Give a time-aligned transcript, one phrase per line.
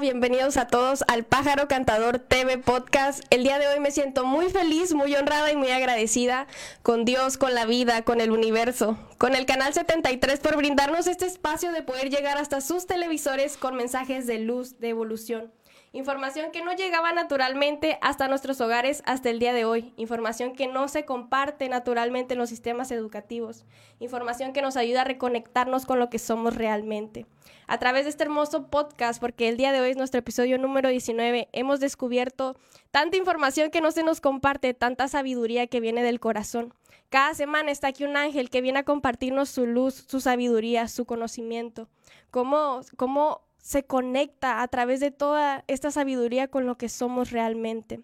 [0.00, 3.22] Bienvenidos a todos al Pájaro Cantador TV Podcast.
[3.30, 6.48] El día de hoy me siento muy feliz, muy honrada y muy agradecida
[6.82, 11.26] con Dios, con la vida, con el universo, con el Canal 73 por brindarnos este
[11.26, 15.52] espacio de poder llegar hasta sus televisores con mensajes de luz, de evolución.
[15.94, 19.94] Información que no llegaba naturalmente hasta nuestros hogares hasta el día de hoy.
[19.96, 23.64] Información que no se comparte naturalmente en los sistemas educativos.
[24.00, 27.26] Información que nos ayuda a reconectarnos con lo que somos realmente.
[27.68, 30.88] A través de este hermoso podcast, porque el día de hoy es nuestro episodio número
[30.88, 32.56] 19, hemos descubierto
[32.90, 36.74] tanta información que no se nos comparte, tanta sabiduría que viene del corazón.
[37.08, 41.04] Cada semana está aquí un ángel que viene a compartirnos su luz, su sabiduría, su
[41.04, 41.88] conocimiento.
[42.32, 48.02] Cómo, cómo se conecta a través de toda esta sabiduría con lo que somos realmente.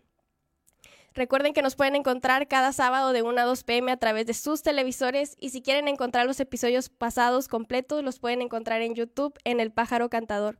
[1.12, 4.33] Recuerden que nos pueden encontrar cada sábado de 1 a 2 pm a través de
[4.33, 9.39] sus televisores y si quieren encontrar los episodios pasados completos los pueden encontrar en YouTube
[9.44, 10.58] en El Pájaro Cantador.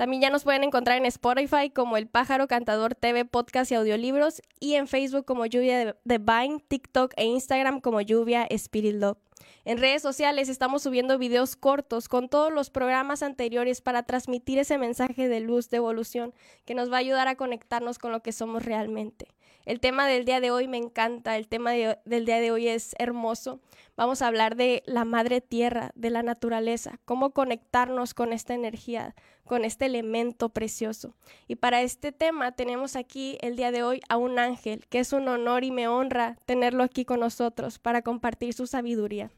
[0.00, 4.40] También ya nos pueden encontrar en Spotify como El Pájaro Cantador TV, podcast y audiolibros
[4.58, 9.18] y en Facebook como Lluvia de Vine, TikTok e Instagram como Lluvia Spirit Love.
[9.66, 14.78] En redes sociales estamos subiendo videos cortos con todos los programas anteriores para transmitir ese
[14.78, 16.32] mensaje de luz, de evolución,
[16.64, 19.28] que nos va a ayudar a conectarnos con lo que somos realmente.
[19.66, 22.94] El tema del día de hoy me encanta, el tema del día de hoy es
[22.98, 23.60] hermoso.
[23.94, 29.14] Vamos a hablar de la madre tierra, de la naturaleza, cómo conectarnos con esta energía,
[29.50, 31.16] con este elemento precioso.
[31.48, 35.12] Y para este tema tenemos aquí el día de hoy a un ángel, que es
[35.12, 39.32] un honor y me honra tenerlo aquí con nosotros para compartir su sabiduría.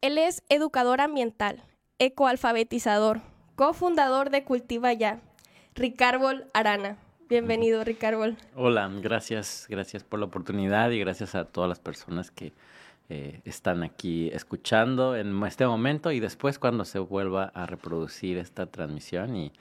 [0.00, 1.62] Él es educador ambiental,
[1.98, 3.20] ecoalfabetizador,
[3.54, 5.20] cofundador de Cultiva Ya,
[5.74, 6.96] Ricardo Arana.
[7.28, 8.34] Bienvenido, Ricardo.
[8.56, 12.54] Hola, gracias, gracias por la oportunidad y gracias a todas las personas que
[13.12, 18.66] eh, están aquí escuchando en este momento y después cuando se vuelva a reproducir esta
[18.66, 19.52] transmisión y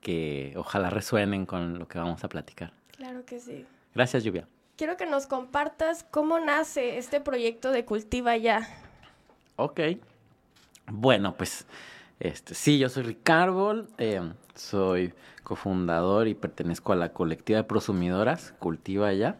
[0.00, 2.72] que ojalá resuenen con lo que vamos a platicar.
[2.96, 3.66] Claro que sí.
[3.92, 4.46] Gracias, Lluvia.
[4.76, 8.68] Quiero que nos compartas cómo nace este proyecto de Cultiva Ya.
[9.56, 9.80] Ok.
[10.86, 11.66] Bueno, pues
[12.20, 15.12] este, sí, yo soy Ricardo, eh, soy
[15.42, 19.38] cofundador y pertenezco a la colectiva de prosumidoras Cultiva Ya.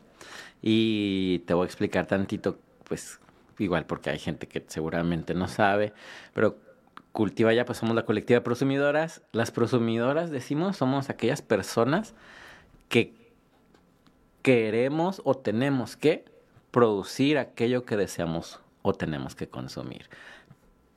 [0.61, 3.21] Y te voy a explicar tantito, pues,
[3.59, 5.93] igual porque hay gente que seguramente no sabe,
[6.35, 6.57] pero
[7.13, 9.21] Cultiva Ya, pues somos la colectiva de prosumidoras.
[9.33, 12.15] Las prosumidoras, decimos, somos aquellas personas
[12.89, 13.15] que
[14.41, 16.25] queremos o tenemos que
[16.71, 20.09] producir aquello que deseamos o tenemos que consumir.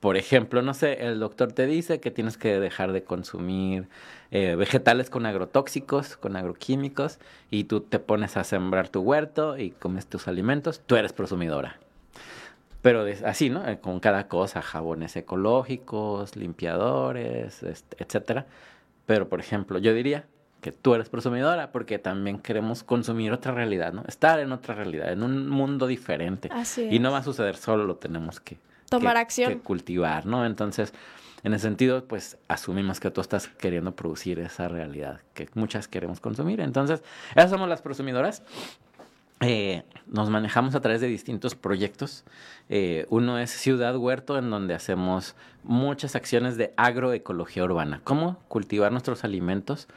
[0.00, 3.88] Por ejemplo, no sé, el doctor te dice que tienes que dejar de consumir
[4.30, 7.18] eh, vegetales con agrotóxicos, con agroquímicos,
[7.50, 11.78] y tú te pones a sembrar tu huerto y comes tus alimentos, tú eres prosumidora.
[12.82, 13.66] Pero así, ¿no?
[13.68, 18.46] Eh, con cada cosa, jabones ecológicos, limpiadores, este, etcétera.
[19.06, 20.26] Pero, por ejemplo, yo diría
[20.60, 24.04] que tú eres prosumidora porque también queremos consumir otra realidad, ¿no?
[24.08, 26.48] Estar en otra realidad, en un mundo diferente.
[26.52, 29.52] Así Y no va a suceder solo, lo tenemos que tomar acción.
[29.52, 30.44] Que cultivar, ¿no?
[30.44, 30.92] Entonces,
[31.44, 36.18] en ese sentido, pues asumimos que tú estás queriendo producir esa realidad que muchas queremos
[36.18, 36.60] consumir.
[36.60, 37.04] Entonces,
[37.36, 38.42] esas somos las prosumidoras.
[39.40, 42.24] Eh, nos manejamos a través de distintos proyectos.
[42.68, 48.00] Eh, uno es Ciudad Huerto, en donde hacemos muchas acciones de agroecología urbana.
[48.04, 49.88] Cómo cultivar nuestros alimentos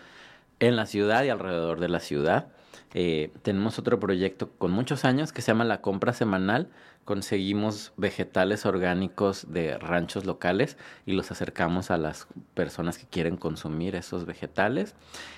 [0.60, 2.48] en la ciudad y alrededor de la ciudad.
[2.94, 6.70] Eh, tenemos otro proyecto con muchos años que se llama La Compra Semanal.
[7.06, 13.96] Conseguimos vegetales orgánicos de ranchos locales y los acercamos a las personas que quieren consumir
[13.96, 14.96] esos vegetales.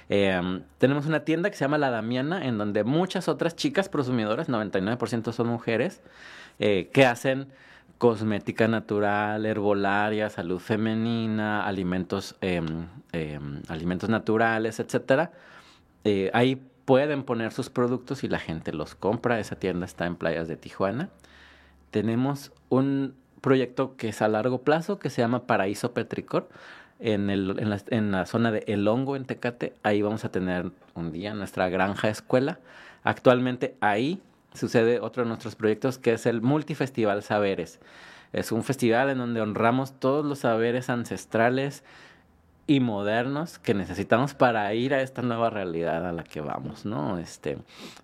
[0.09, 4.50] Em, tenemos una tienda que se llama La Damiana, en donde muchas otras chicas prosumidoras,
[4.50, 6.02] 99% son mujeres,
[6.59, 7.47] eh, que hacen
[8.02, 15.32] cosmética natural, herbolaria, salud femenina, alimentos, em, em, alimentos naturales, etcétera.
[16.03, 16.32] Eh,
[16.91, 19.40] pueden poner sus productos y la gente los compra.
[19.40, 21.08] Esa tienda está en playas de Tijuana.
[21.90, 26.49] Tenemos un proyecto que es a largo plazo que se llama Paraíso Petricor.
[26.99, 31.34] En, la, la zona de El Hongo, en Tecate, ahí vamos a tener un día
[31.34, 32.59] nuestra granja escuela.
[33.05, 34.22] Actualmente ahí
[34.53, 37.79] sucede otro de nuestros proyectos que es el Multifestival Saberes.
[38.34, 41.85] Es un festival en donde honramos todos los saberes ancestrales,
[42.67, 47.17] y modernos que necesitamos para ir a esta nueva realidad a la que vamos, ¿no?
[47.17, 47.58] Este,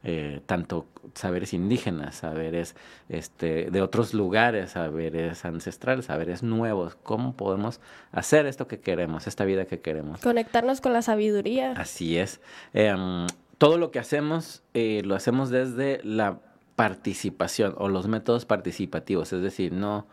[0.03, 2.75] eh, tanto saberes indígenas, saberes
[3.07, 7.79] este, de otros lugares, saberes ancestrales, saberes nuevos, cómo podemos
[8.11, 10.21] hacer esto que queremos, esta vida que queremos.
[10.21, 11.73] Conectarnos con la sabiduría.
[11.73, 12.41] Así es.
[12.73, 13.27] Em,
[13.57, 16.39] todo lo que hacemos eh, lo hacemos desde la
[16.75, 20.07] participación o los métodos participativos, es decir, no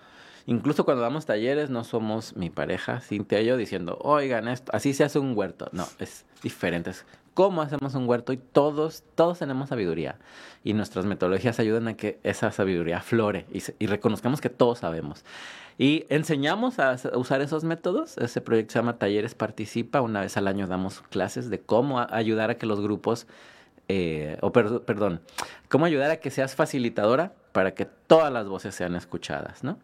[0.46, 4.92] Incluso cuando damos talleres, no somos mi pareja, Cintia y yo, diciendo, oigan, esto, así
[4.92, 5.68] se hace un huerto.
[5.72, 6.90] No, es diferente.
[6.90, 10.18] Es cómo hacemos un huerto y todos, todos tenemos sabiduría.
[10.62, 15.24] Y nuestras metodologías ayudan a que esa sabiduría flore y, y reconozcamos que todos sabemos.
[15.76, 18.16] Y enseñamos a usar esos métodos.
[18.18, 20.00] Ese proyecto se llama Talleres Participa.
[20.00, 23.26] Una vez al año damos clases de cómo ayudar a que los grupos,
[23.88, 25.20] eh, o perdón,
[25.68, 29.78] cómo ayudar a que seas facilitadora para que todas las voces sean escuchadas, ¿no?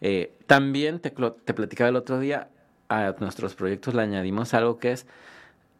[0.00, 2.48] Eh, también te, platicaba el otro día,
[2.88, 5.06] a nuestros proyectos le añadimos algo que es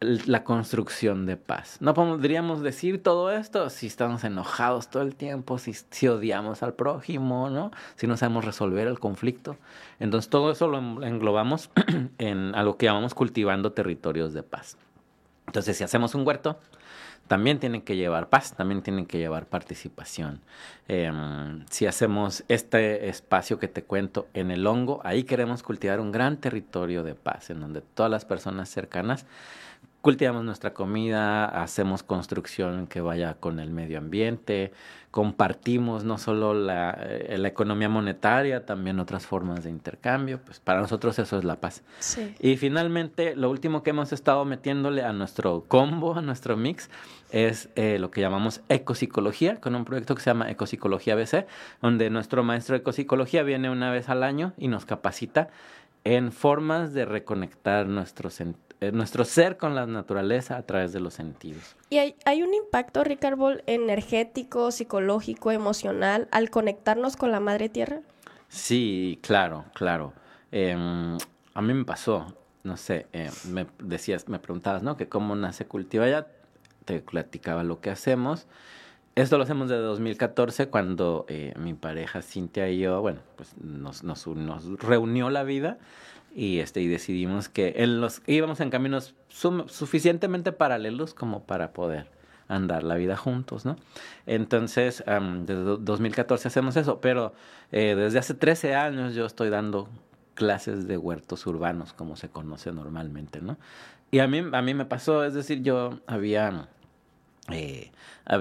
[0.00, 1.78] la construcción de paz.
[1.80, 6.74] No podríamos decir todo esto si estamos enojados todo el tiempo, si, si, odiamos al
[6.74, 7.70] prójimo, ¿no?
[7.96, 9.56] Si no sabemos resolver el conflicto.
[10.00, 11.70] Entonces todo eso lo englobamos
[12.18, 14.76] en algo que llamamos cultivando territorios de paz.
[15.46, 16.58] Entonces si hacemos un huerto,
[17.28, 20.40] también tienen que llevar paz, también tienen que llevar participación.
[20.88, 26.12] Em, si hacemos este espacio que te cuento en el hongo, ahí queremos cultivar un
[26.12, 29.26] gran territorio de paz, en donde todas las personas cercanas
[30.02, 34.72] cultivamos nuestra comida, hacemos construcción que vaya con el medio ambiente,
[35.12, 40.80] compartimos no solo la, eh, la, economía monetaria, también otras formas de intercambio, pues para
[40.80, 41.82] nosotros eso es la paz.
[42.40, 46.90] Y finalmente, lo último que hemos estado metiéndole a nuestro combo, a nuestro mix,
[47.30, 51.46] es eh, lo que llamamos ecopsicología, con un proyecto que se llama Ecopsicología BC,
[51.80, 55.48] donde nuestro maestro de ecopsicología viene una vez al año y nos capacita
[56.04, 58.28] en formas de reconectar nuestro,
[58.90, 61.76] nuestro ser con la naturaleza a través de los sentidos.
[61.90, 68.00] ¿Y hay, hay un impacto, Ricardo, energético, psicológico, emocional al conectarnos con la madre tierra?
[68.48, 70.12] Sí, claro, claro.
[70.50, 71.16] Em,
[71.54, 72.26] a mí me pasó,
[72.64, 74.96] no sé, eh, me decías, me preguntabas, ¿no?
[74.96, 76.26] Que cómo nace Cultiva ya,
[76.84, 78.46] te platicaba lo que hacemos.
[79.14, 84.04] Esto lo hacemos desde 2014 cuando eh, mi pareja Cintia y yo, bueno, pues nos,
[84.04, 85.78] nos, nos reunió la vida
[86.34, 87.74] y este y decidimos que
[88.26, 92.06] íbamos en caminos suficientemente paralelos como para poder
[92.48, 93.76] andar la vida juntos, ¿no?
[94.26, 97.32] Entonces, desde 2014 hacemos eso, pero
[97.70, 99.88] eh, desde hace 13 años yo estoy dando
[100.34, 103.58] clases de huertos urbanos, como se conoce normalmente, ¿no?
[104.10, 106.68] Y a mí, a mí me pasó, es decir, yo había
[107.50, 107.90] eh,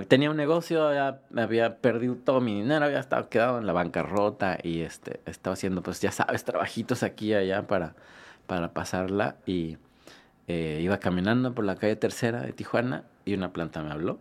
[0.08, 4.60] tenía un negocio, había, había, perdido todo mi dinero, había estado quedado en la bancarrota
[4.62, 7.96] y este, estaba haciendo, pues ya sabes, trabajitos aquí y allá para,
[8.46, 9.38] para pasarla.
[9.46, 9.78] Y
[10.48, 14.20] eh, iba caminando por la calle tercera de Tijuana y una planta me habló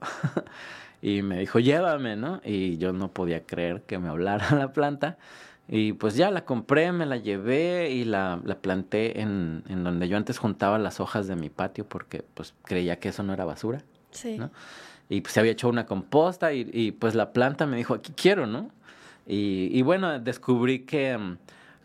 [1.03, 2.41] y me dijo, llévame, ¿no?
[2.45, 5.19] Y yo no podía creer que me hablara la planta.
[5.69, 10.09] Y pues ya la compré, me la llevé y la, la planté en, en donde
[10.09, 13.45] yo antes juntaba las hojas de mi patio porque pues creía que eso no era
[13.45, 13.85] basura.
[14.11, 14.39] Sí.
[14.39, 14.51] ¿no?
[15.09, 18.13] Y pues se había hecho una composta y, y, pues la planta me dijo, aquí
[18.15, 18.71] quiero, ¿no?
[19.27, 21.39] Y, y bueno, descubrí que, mm,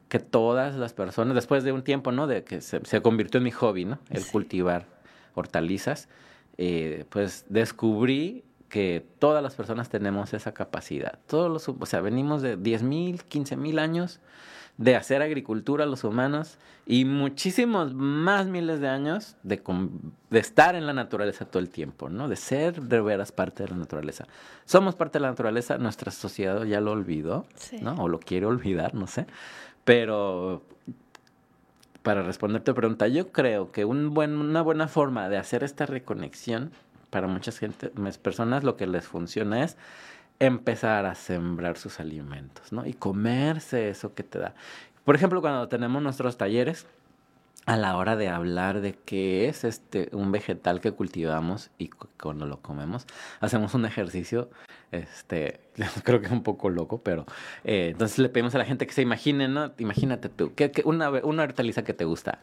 [0.09, 2.27] que todas las personas, después de un tiempo, ¿no?
[2.27, 3.99] De que se, se convirtió en mi hobby, ¿no?
[4.09, 4.85] El cultivar
[5.33, 6.07] hortalizas,
[6.57, 11.19] eh, pues descubrí que todas las personas tenemos esa capacidad.
[11.27, 14.19] Todos los, o sea, venimos de 10 mil, 15 mil años
[14.77, 19.61] de hacer agricultura los humanos y muchísimos más miles de años de,
[20.29, 22.27] de, estar en la naturaleza todo el tiempo, ¿no?
[22.27, 24.25] De ser de veras parte de la naturaleza.
[24.65, 27.45] Somos parte de la naturaleza, nuestra sociedad ya lo olvidó,
[27.81, 27.95] ¿no?
[27.95, 29.25] O lo quiere olvidar, no sé.
[29.85, 30.63] Pero
[32.03, 35.85] para responder tu pregunta, yo creo que un buen, una buena forma de hacer esta
[35.85, 36.71] reconexión
[37.09, 37.91] para muchas gente,
[38.21, 39.77] personas lo que les funciona es
[40.39, 42.85] empezar a sembrar sus alimentos, ¿no?
[42.85, 44.53] Y comerse eso que te da.
[45.03, 46.87] Por ejemplo, cuando tenemos nuestros talleres,
[47.65, 51.89] a la hora de hablar de qué es este un vegetal que cultivamos y
[52.21, 53.07] cuando lo comemos,
[53.39, 54.49] hacemos un ejercicio,
[54.91, 55.59] este,
[56.03, 57.25] creo que es un poco loco, pero
[57.63, 59.73] eh, entonces le pedimos a la gente que se imagine, ¿no?
[59.79, 62.39] Imagínate tú, ¿qué, qué una, una hortaliza que te gusta?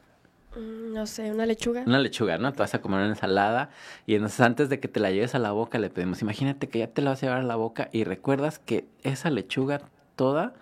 [0.56, 1.82] Mm, no sé, una lechuga.
[1.86, 2.52] Una lechuga, ¿no?
[2.52, 3.70] Te vas a comer una ensalada
[4.06, 6.80] y entonces antes de que te la lleves a la boca le pedimos, imagínate que
[6.80, 9.80] ya te la vas a llevar a la boca y recuerdas que esa lechuga
[10.16, 10.54] toda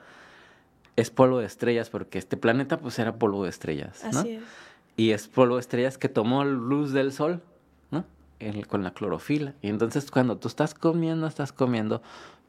[0.97, 4.21] es polvo de estrellas porque este planeta pues era polvo de estrellas, ¿no?
[4.21, 4.43] Así es.
[4.97, 7.43] Y es polvo de estrellas que tomó luz del sol,
[7.91, 8.05] ¿no?
[8.69, 9.55] con la clorofila.
[9.63, 12.03] Y entonces cuando tú estás comiendo, estás comiendo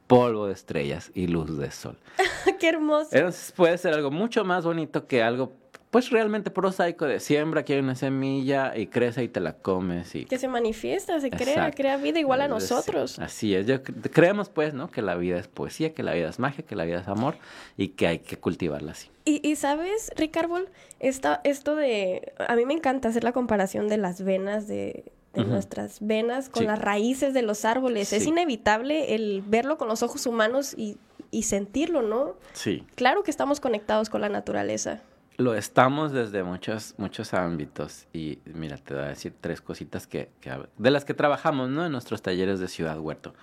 [0.06, 1.96] polvo de estrellas y luz del sol.
[2.60, 3.08] ¡Qué hermoso!
[3.12, 5.52] Entonces puede ser algo mucho más bonito que algo
[5.92, 10.14] pues realmente prosaico de siembra, que hay una semilla y crece y te la comes.
[10.14, 10.24] Y...
[10.24, 13.18] Que se manifiesta, se crea, crea vida igual a nosotros.
[13.18, 14.90] Así es, yo creemos pues, ¿no?
[14.90, 17.36] Que la vida es poesía, que la vida es magia, que la vida es amor
[17.76, 19.10] y que hay que cultivarla así.
[19.26, 20.64] Y, y sabes, Ricardo,
[20.98, 25.44] esta, esto de, a mí me encanta hacer la comparación de las venas de, de
[25.44, 28.14] nuestras venas con las raíces de los árboles.
[28.14, 30.96] Es inevitable el verlo con los ojos humanos y
[31.32, 32.34] y sentirlo, ¿no?
[32.52, 32.84] Sí.
[32.94, 35.00] Claro que estamos conectados con la naturaleza.
[35.42, 38.06] Lo estamos desde muchos, muchos ámbitos.
[38.12, 40.30] Y mira, te voy a decir tres cositas que,
[40.78, 41.84] de las que trabajamos, ¿no?
[41.84, 43.34] En nuestros talleres de Ciudad Huerto.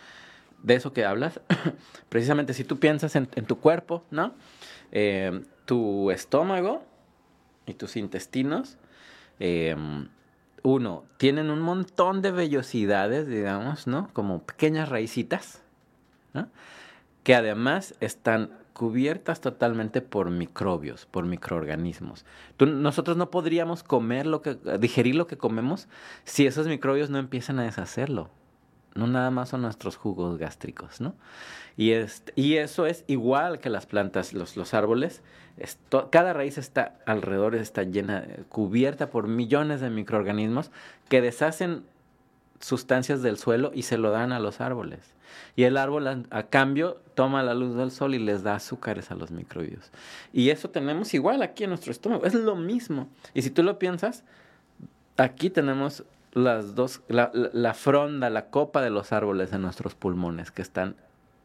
[0.63, 1.41] De eso que hablas,
[2.10, 4.34] precisamente si tú piensas en, tu cuerpo, ¿no?
[4.94, 6.86] Eh, tu estómago
[7.65, 8.77] y tus intestinos,
[9.41, 9.75] eh,
[10.63, 14.10] uno, tienen un montón de vellosidades, digamos, ¿no?
[14.13, 15.62] Como pequeñas raicitas,
[16.34, 16.48] ¿no?
[17.24, 22.24] Que además están cubiertas totalmente por microbios, por microorganismos.
[22.59, 25.89] Nosotros no podríamos comer lo que, digerir lo que comemos
[26.24, 28.29] si esos microbios no empiezan a deshacerlo.
[28.95, 31.13] No nada más son nuestros jugos gástricos, ¿no?
[31.75, 35.24] Y, este, y eso es igual que las plantas, los, árboles.
[36.09, 40.71] Cada raíz está alrededor, está llena, cubierta por millones de microorganismos
[41.09, 41.83] que deshacen
[42.60, 45.00] sustancias del suelo y se lo dan a los árboles.
[45.56, 49.16] Y el árbol a, cambio toma la luz del sol y les da azúcares a
[49.16, 49.92] los microbios.
[50.34, 53.08] Y eso tenemos igual aquí en nuestro estómago, es lo mismo.
[53.34, 54.24] Y si tú lo piensas,
[55.18, 60.51] aquí tenemos las dos, la, la, fronda, la copa de los árboles en nuestros pulmones
[60.51, 60.96] que están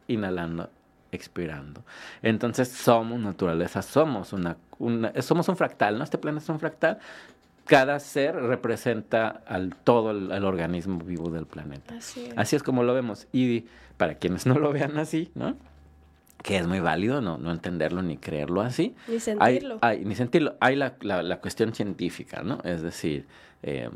[0.07, 0.69] inhalando,
[1.11, 1.83] expirando.
[2.21, 4.57] Entonces somos naturaleza, somos una,
[5.21, 6.03] somos un fractal, ¿no?
[6.03, 6.99] Este planeta es un fractal.
[7.65, 11.95] Cada ser representa al todo el, organismo vivo del planeta.
[11.95, 12.33] Así es.
[12.37, 13.27] Así es como lo vemos.
[13.31, 13.65] Y
[13.97, 15.55] para quienes no lo vean así, ¿no?
[16.43, 18.95] que es muy válido no, no entenderlo ni creerlo así.
[19.07, 19.79] Ni sentirlo.
[19.81, 20.55] Hay, hay ni sentirlo.
[20.59, 22.59] Hay la, la, la, cuestión científica, ¿no?
[22.63, 23.25] Es decir,
[23.63, 23.89] eh,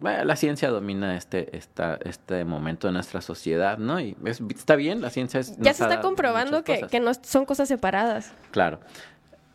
[0.00, 4.00] la ciencia domina este, esta, este momento de nuestra sociedad, ¿no?
[4.00, 5.56] Y es, está bien, la ciencia es...
[5.58, 8.32] Ya se está comprobando que, que, no son cosas separadas.
[8.52, 8.80] Claro.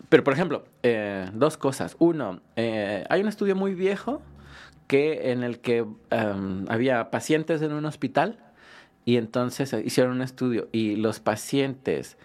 [0.09, 1.95] Pero, por ejemplo, eh, dos cosas.
[1.99, 4.21] Uno, eh, hay un estudio muy viejo
[4.87, 8.39] que en el que um, había pacientes en un hospital
[9.05, 12.17] y entonces hicieron un estudio y los pacientes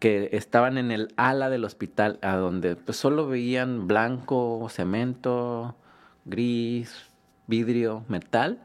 [0.00, 5.76] que estaban en el ala del hospital, a donde pues, solo veían blanco, cemento,
[6.24, 7.10] gris,
[7.46, 8.58] vidrio, metal,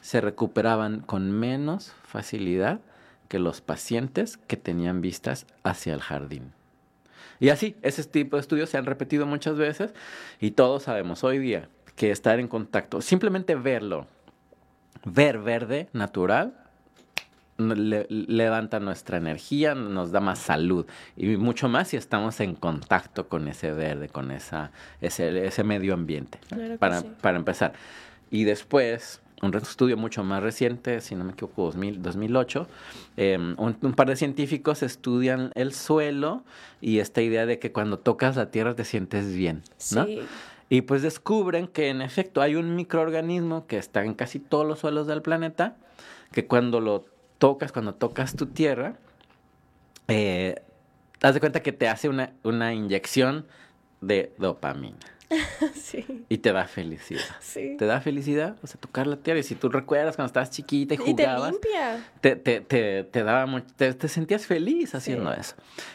[0.00, 2.80] se recuperaban con menos facilidad
[3.28, 6.52] que los pacientes que tenían vistas hacia el jardín.
[7.40, 9.94] Y así, ese tipo de estudios se han repetido muchas veces
[10.40, 14.06] y todos sabemos hoy día que estar en contacto, simplemente verlo,
[15.04, 16.54] ver verde natural,
[17.58, 23.28] le, levanta nuestra energía, nos da más salud y mucho más si estamos en contacto
[23.28, 26.38] con ese verde, con esa, ese, ese medio ambiente.
[26.48, 27.10] Claro para, sí.
[27.20, 27.72] para empezar.
[28.30, 32.66] Y después, un estudio mucho más reciente, si no me equivoco, 2000, 2008,
[33.16, 36.42] eh, un, un, par de científicos estudian el suelo
[36.80, 39.62] y esta idea de que cuando tocas la tierra te sientes bien,
[39.94, 40.06] ¿no?
[40.06, 40.20] Sí.
[40.70, 44.80] Y pues descubren que en efecto hay un microorganismo que está en casi todos los
[44.80, 45.76] suelos del planeta,
[46.32, 47.06] que cuando lo
[47.38, 48.96] tocas, cuando tocas tu tierra,
[50.08, 50.56] eh,
[51.22, 53.46] haz de cuenta que te hace una, una inyección
[54.00, 54.98] de dopamina.
[55.74, 56.24] sí.
[56.28, 57.20] Y te da felicidad.
[57.40, 57.76] Sí.
[57.78, 59.40] Te da felicidad, o sea, tocar la tierra.
[59.40, 62.04] Y si tú recuerdas cuando estabas chiquita y Y te jugabas, limpia.
[62.20, 65.40] te, te, te, te daba mucho, te, te sentías feliz haciendo Sí.
[65.40, 65.54] eso.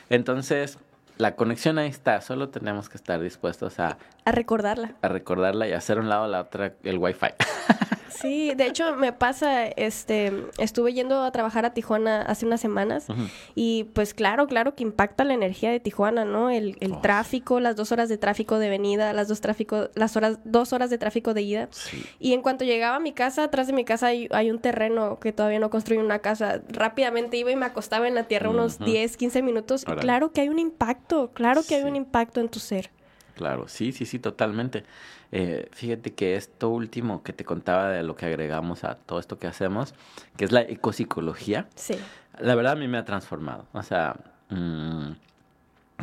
[0.10, 0.78] Entonces,
[1.18, 4.96] la conexión ahí está, solo tenemos que estar dispuestos a, A recordarla.
[5.02, 7.28] a recordarla y hacer un lado a la otra el wifi.
[8.10, 13.08] Sí, de hecho me pasa, este, estuve yendo a trabajar a Tijuana hace unas semanas
[13.54, 16.50] y pues claro, claro que impacta la energía de Tijuana, ¿no?
[16.50, 17.02] El, el Oh.
[17.02, 20.90] tráfico, las dos horas de tráfico de venida, las dos tráfico, las horas, dos horas
[20.90, 21.68] de tráfico de ida.
[21.72, 22.06] Sí.
[22.20, 25.20] Y en cuanto llegaba a mi casa, atrás de mi casa hay, hay un terreno
[25.20, 26.62] que todavía no construí una casa.
[26.70, 28.86] Rápidamente iba y me acostaba en la tierra unos Ujú.
[28.86, 29.84] 10, 15 minutos.
[29.86, 32.90] Y claro que hay un impacto, claro que hay un impacto en tu ser.
[33.36, 34.84] Claro, sí, sí, sí, totalmente.
[35.32, 39.40] Eh, fíjate que esto último que te contaba de lo que agregamos a todo esto
[39.40, 39.96] que hacemos,
[40.38, 41.96] que es la ecopsicología, Sí.
[42.40, 43.66] la verdad a mí me ha transformado.
[43.74, 44.16] O sea,
[44.50, 45.12] mm,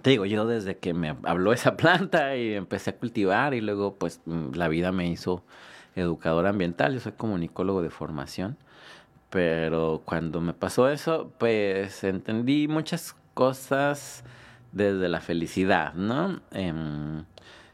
[0.03, 3.95] te digo, yo desde que me habló esa planta y empecé a cultivar y luego
[3.95, 5.45] pues mm, la vida me hizo
[5.95, 8.57] educador ambiental, yo soy comunicólogo de formación,
[9.29, 14.25] pero cuando me pasó eso, pues entendí muchas cosas
[14.73, 16.41] desde la felicidad, ¿no?
[16.53, 17.25] Em,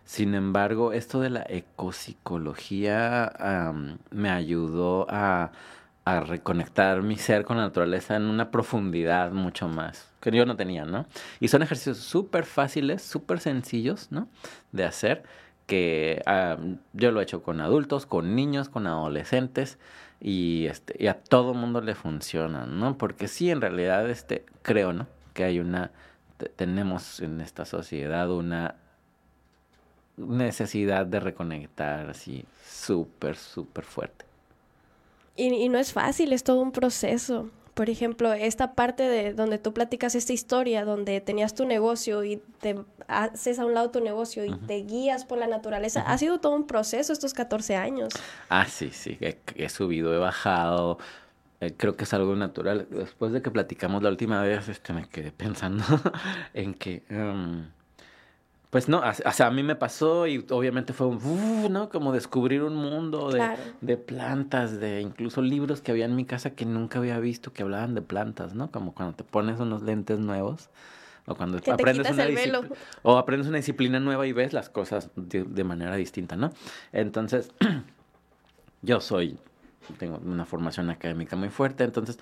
[0.04, 3.32] sin embargo, esto de la ecopsicología
[4.10, 5.52] me ayudó a,
[6.06, 10.84] reconectar mi ser con la naturaleza en una profundidad mucho más que yo no tenía,
[10.84, 11.06] ¿no?
[11.40, 14.28] Y son ejercicios súper fáciles, súper sencillos, ¿no?
[14.72, 15.22] De hacer,
[15.66, 16.22] que
[16.92, 19.78] yo lo he hecho con adultos, con niños, con adolescentes,
[20.20, 22.98] y, este, y a todo mundo le funciona, ¿no?
[22.98, 25.06] Porque sí, en realidad, este, creo, ¿no?
[25.34, 25.90] Que hay una,
[26.56, 28.76] tenemos en esta sociedad una
[30.16, 34.24] necesidad de reconectar así súper, súper fuerte.
[35.36, 37.50] Y, y no es fácil, es todo un proceso.
[37.74, 42.38] por ejemplo, esta parte de donde tú platicas esta historia, donde tenías tu negocio y
[42.60, 42.76] te
[43.06, 46.54] haces a un lado tu negocio y te guías por la naturaleza, ha sido todo
[46.54, 48.14] un proceso estos 14 años.
[48.48, 50.98] Ah, sí, sí, he, subido, he bajado.
[51.60, 52.86] Eh, creo que es algo natural.
[52.90, 55.84] Después de que platicamos la última vez, este, me quedé pensando
[56.54, 57.02] en que...
[57.08, 57.66] Em,
[58.70, 61.88] pues no, o sea, a mí me pasó y obviamente fue un, ¿no?
[61.88, 66.50] Como descubrir un mundo de, de, plantas, de incluso libros que había en mi casa
[66.50, 68.70] que nunca había visto que hablaban de plantas, ¿no?
[68.70, 70.68] Como cuando te pones unos lentes nuevos
[71.26, 72.60] o cuando aprendes una disciplina
[73.02, 76.50] o aprendes una disciplina nueva y ves las cosas de, de manera distinta, ¿no?
[76.92, 77.52] Entonces,
[78.82, 79.38] yo soy,
[79.94, 82.18] tengo una formación académica muy fuerte, entonces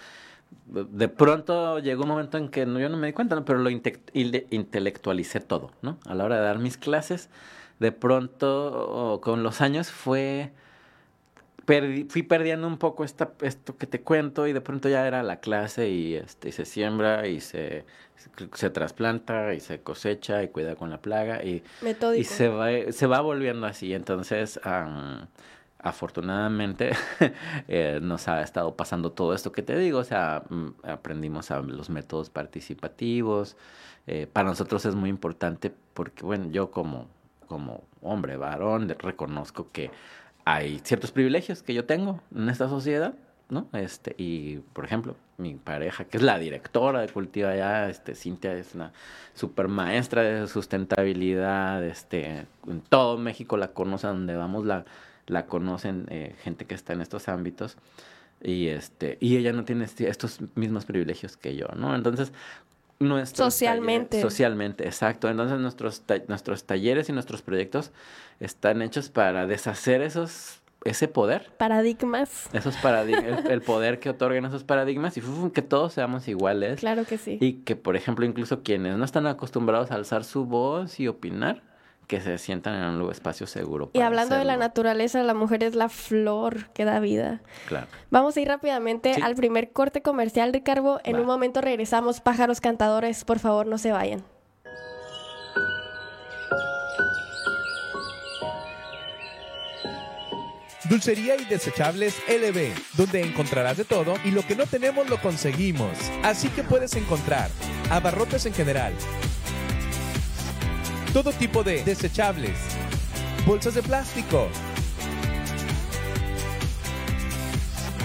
[0.67, 3.45] de pronto llegó un momento en que yo no me di cuenta, ¿no?
[3.45, 5.99] pero lo intelectualicé todo, ¿no?
[6.07, 7.29] A la hora de dar mis clases,
[7.81, 10.53] de pronto, con los años, fue...
[12.09, 15.41] fui perdiendo un poco esta, esto que te cuento y de pronto ya era la
[15.41, 17.85] clase y, este, se siembra y se,
[18.55, 21.63] se, trasplanta y se cosecha y cuida con la plaga y,
[22.17, 23.93] y se, va, se va volviendo así.
[23.93, 24.61] Entonces,
[25.85, 26.93] afortunadamente
[27.69, 31.91] eh, nos ha estado pasando todo esto que te digo, o sea, mm, aprendimos los
[31.91, 33.57] métodos participativos.
[34.07, 37.07] Eh, para nosotros es muy importante porque, bueno, yo como,
[37.47, 39.91] como hombre, varón, reconozco que
[40.47, 43.15] hay ciertos privilegios que yo tengo en esta sociedad,
[43.51, 43.69] ¿no?
[43.75, 48.55] Este, y, por ejemplo, mi pareja, que es la directora de Cultiva allá, este, Cintia
[48.55, 48.93] es una
[49.35, 54.85] super maestra de sustentabilidad, este, en todo México la conoce, donde vamos la
[55.27, 57.77] la conocen eh, gente que está en estos ámbitos
[58.43, 61.95] y este y ella no tiene estos mismos privilegios que yo, ¿no?
[61.95, 62.33] Entonces,
[63.33, 65.29] socialmente socialmente, exacto.
[65.29, 67.91] Entonces, nuestros nuestros talleres y nuestros proyectos
[68.41, 71.51] están hechos para deshacer esos ese poder.
[71.57, 72.49] Paradigmas.
[72.53, 76.81] Esos paradigmas, el, poder que otorgan esos paradigmas y que todos seamos iguales.
[76.81, 77.39] Claro que sí.
[77.41, 81.63] Y que, por ejemplo, incluso quienes no están acostumbrados a alzar su voz y opinar,
[82.07, 83.91] que se sientan en un espacio seguro.
[83.93, 87.41] y hablando de la naturaleza, la mujer es la flor que da vida.
[87.67, 87.87] Claro.
[88.11, 91.01] Vamos a ir rápidamente al primer corte comercial, Ricardo.
[91.05, 92.21] En un momento regresamos.
[92.21, 94.25] Pájaros cantadores, por favor, no se vayan.
[100.89, 105.91] Dulcería y desechables LB, donde encontrarás de todo y lo que no tenemos lo conseguimos.
[106.23, 107.51] Así que puedes encontrar
[107.91, 108.93] abarrotes en general,
[111.15, 112.59] todo tipo de desechables,
[113.47, 114.49] bolsas de plástico,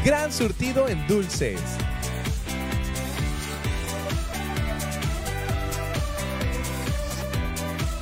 [0.06, 1.60] gran surtido en dulces.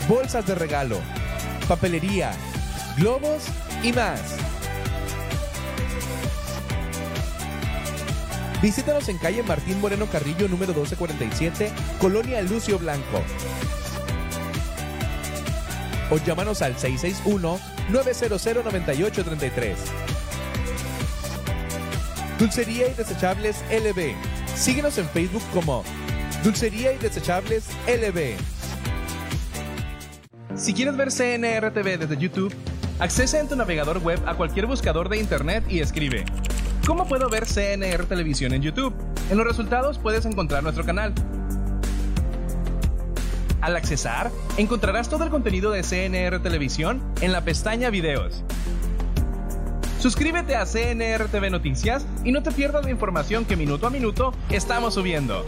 [0.09, 0.99] Bolsas de regalo,
[1.69, 2.33] papelería,
[2.97, 3.43] globos
[3.83, 4.19] y más.
[8.61, 13.23] Visítanos en calle Martín Moreno Carrillo número 1247, Colonia Lucio Blanco
[16.09, 19.75] o llámanos al 661-900-9833.
[22.39, 24.13] Dulcería y Desechables LB.
[24.55, 25.83] Síguenos en Facebook como
[26.43, 28.37] Dulcería y Desechables LB.
[30.55, 32.53] Si quieres ver CNRTV desde YouTube,
[32.99, 36.25] accesa en tu navegador web a cualquier buscador de internet y escribe
[36.87, 38.95] ¿Cómo puedo ver CNR Televisión en YouTube?
[39.29, 41.13] En los resultados puedes encontrar nuestro canal.
[43.67, 48.41] Al accesar, encontrarás todo el contenido de CNR Televisión en la pestaña Videos.
[49.99, 54.33] Suscríbete a CNR TV Noticias y no te pierdas la información que minuto a minuto
[54.49, 55.45] estamos subiendo.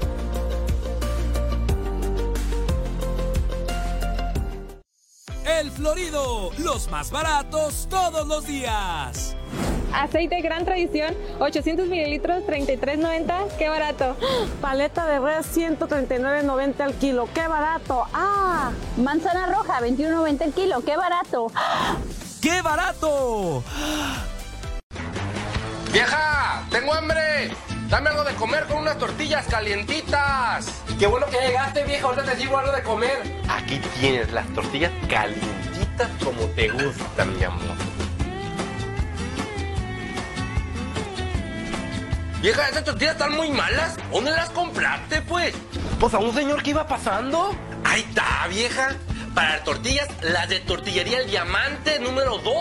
[5.60, 9.36] El Florido, los más baratos todos los días.
[9.94, 14.16] Aceite Gran Tradición, 800 mililitros, 33.90, qué barato.
[14.62, 18.06] Paleta de res, 139.90 al kilo, qué barato.
[18.14, 21.52] Ah, manzana roja, 21.90 el kilo, qué barato.
[22.42, 23.62] ¡Qué barato!
[25.92, 26.66] ¡Vieja!
[26.72, 27.52] ¡Tengo hambre!
[27.90, 30.72] Dame algo de comer con unas tortillas calientitas.
[31.00, 32.08] Qué bueno que llegaste, vieja.
[32.08, 33.24] Ahorita te sirvo algo de comer.
[33.48, 37.78] Aquí tienes las tortillas calientitas como te gustan, mi amor.
[42.42, 43.96] Vieja, esas tortillas están muy malas.
[44.12, 45.56] ¿Dónde las compraste, pues?
[46.02, 47.56] Pues a un señor que iba pasando.
[47.86, 48.98] Ahí está, vieja.
[49.34, 52.54] Para tortillas, las de Tortillería El Diamante número 2.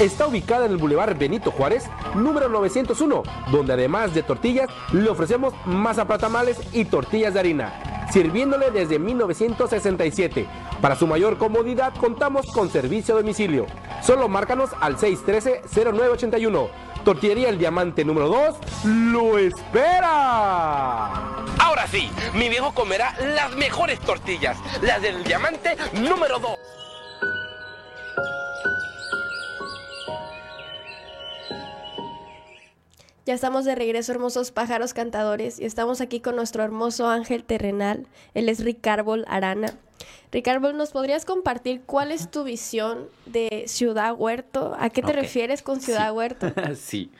[0.00, 5.54] Está ubicada en el Boulevard Benito Juárez, número 901, donde además de tortillas, le ofrecemos
[5.66, 10.46] masa para tamales y tortillas de harina, sirviéndole desde 1967.
[10.80, 13.66] Para su mayor comodidad, contamos con servicio a domicilio.
[14.02, 16.68] Solo márcanos al 613-0981
[17.08, 21.06] Tortillería El Diamante número 2 lo espera.
[21.58, 26.58] Ahora sí, mi viejo comerá las mejores tortillas, las del diamante número 2.
[33.24, 38.06] Ya estamos de regreso, hermosos pájaros cantadores, y estamos aquí con nuestro hermoso ángel terrenal.
[38.34, 39.72] Él es Ricardo Arana.
[40.30, 44.76] Ricardo, ¿nos podrías compartir cuál es tu visión de Ciudad Huerto?
[44.78, 46.16] ¿A qué te refieres con Ciudad Sí.
[46.16, 46.52] Huerto?
[46.76, 47.10] sí,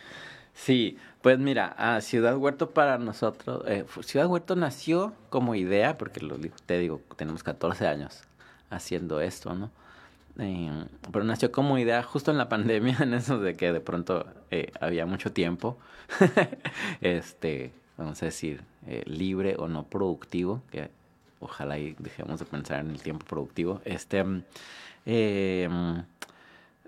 [0.55, 0.99] sí.
[1.23, 6.37] Pues mira, a Ciudad Huerto para nosotros, eh, Ciudad Huerto nació como idea, porque lo,
[6.67, 8.23] te digo, tenemos 14 años
[8.71, 9.71] haciendo esto, ¿no?
[10.39, 10.71] Eh,
[11.13, 14.71] pero nació como idea justo en la pandemia, en eso de que de pronto eh,
[14.81, 15.77] había mucho tiempo,
[17.01, 20.91] este, vamos a decir, eh, libre o no productivo, que
[21.41, 24.25] ojalá y dejemos de pensar en el tiempo productivo, este,
[25.07, 25.69] eh,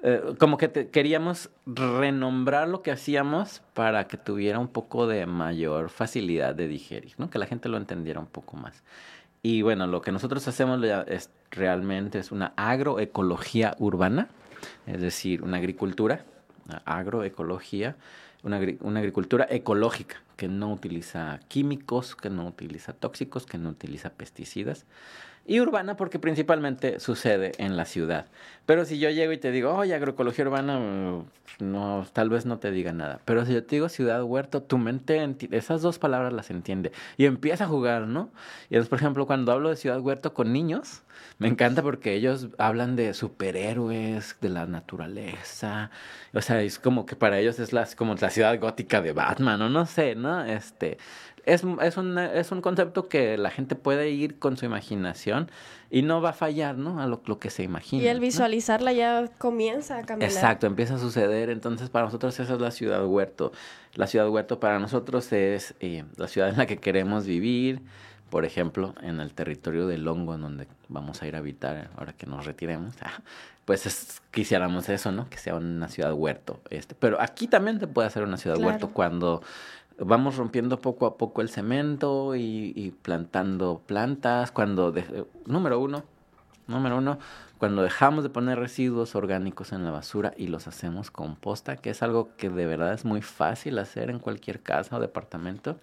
[0.03, 5.27] eh, como que te- queríamos renombrar lo que hacíamos para que tuviera un poco de
[5.27, 7.29] mayor facilidad de digerir, ¿no?
[7.29, 8.83] Que la gente lo entendiera un poco más.
[9.43, 14.29] Y bueno, lo que nosotros hacemos es realmente es una agroecología urbana,
[14.87, 16.25] es decir, una agricultura,
[16.67, 17.97] una agroecología,
[18.43, 24.11] una, una agricultura ecológica que no utiliza químicos, que no utiliza tóxicos, que no utiliza
[24.11, 24.87] pesticidas.
[25.51, 28.27] Y urbana porque principalmente sucede en la ciudad.
[28.67, 31.25] Pero si yo llego y te digo, oye, agroecología urbana, mm,
[31.59, 33.21] no, tal vez no te diga nada.
[33.25, 35.19] Pero si yo te digo ciudad huerto, tu mente
[35.51, 38.31] esas dos palabras las entiende y empieza a jugar, ¿no?
[38.69, 41.03] Y entonces, por ejemplo, cuando hablo de ciudad huerto con niños,
[41.39, 45.91] me encanta porque ellos hablan de superhéroes, de la naturaleza.
[46.33, 49.61] O sea, es como que para ellos es la, como la ciudad gótica de Batman,
[49.63, 50.45] o no sé, ¿no?
[50.45, 50.99] Este,
[51.45, 55.51] es, es, un, es un concepto que la gente puede ir con su imaginación
[55.91, 57.01] y no va a fallar, ¿no?
[57.01, 58.03] A lo, lo que se imagina.
[58.05, 58.23] Y el ¿no?
[58.23, 60.31] visualizarla ya comienza a caminar.
[60.31, 61.51] Exacto, empieza a suceder.
[61.51, 63.53] Entonces, para nosotros esa es la ciudad huerto.
[63.95, 67.83] La ciudad huerto para nosotros es eh, la ciudad en la que queremos vivir.
[68.31, 72.13] Por ejemplo, en el territorio del hongo, en donde vamos a ir a habitar ahora
[72.13, 72.95] que nos retiremos.
[73.65, 75.29] Pues es- quisiéramos eso, ¿no?
[75.29, 76.61] Que sea una ciudad huerto.
[76.71, 76.95] Este.
[76.95, 78.69] Pero aquí también se puede hacer una ciudad Claro.
[78.71, 79.43] huerto cuando
[80.01, 84.51] vamos rompiendo poco a poco el cemento y, plantando plantas.
[84.51, 84.93] Cuando,
[85.47, 86.05] número uno,
[86.67, 87.19] Número uno,
[87.59, 92.01] cuando dejamos de poner residuos orgánicos en la basura y los hacemos composta, que es
[92.05, 95.81] algo que de verdad es muy fácil hacer en cualquier casa o departamento,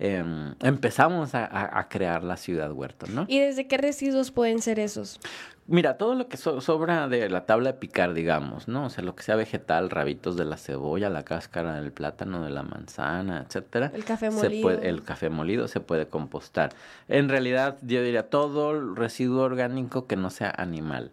[0.00, 3.24] em, empezamos a- a crear la ciudad huerto, ¿no?
[3.28, 5.20] ¿Y desde qué residuos pueden ser esos?
[5.68, 8.86] Mira, todo lo que so- sobra de la tabla de picar, digamos, ¿no?
[8.86, 12.50] O sea, lo que sea vegetal, rabitos de la cebolla, la cáscara del plátano, de
[12.50, 13.90] la manzana, etcétera.
[13.92, 14.62] El café se molido.
[14.62, 16.70] puede- el café molido se puede compostar.
[17.08, 21.10] En realidad, yo diría todo el residuo orgánico que no sea animal.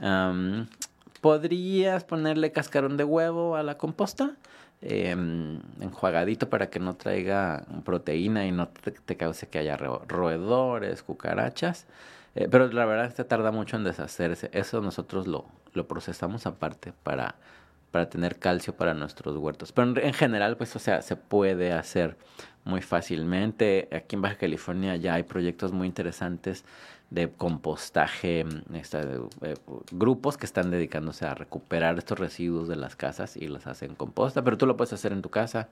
[0.00, 0.66] Am,
[1.22, 4.32] ¿Podrías ponerle cascarón de huevo a la composta?
[4.82, 10.02] Em, enjuagadito para que no traiga proteína y no te, te cause que haya ro-
[10.06, 11.86] roedores, cucarachas.
[12.40, 14.48] Eh, pero la verdad es que tarda mucho en deshacerse.
[14.52, 17.34] Eso nosotros lo, lo procesamos aparte para,
[17.90, 19.72] para tener calcio para nuestros huertos.
[19.72, 22.16] Pero en, en general, pues, o sea, se puede hacer
[22.64, 23.88] muy fácilmente.
[23.90, 26.64] Aquí en Baja California ya hay proyectos muy interesantes
[27.10, 29.54] de compostaje, mm, esta, eh,
[29.90, 34.44] grupos que están dedicándose a recuperar estos residuos de las casas y los hacen composta,
[34.44, 35.68] pero tú lo puedes hacer en tu casa.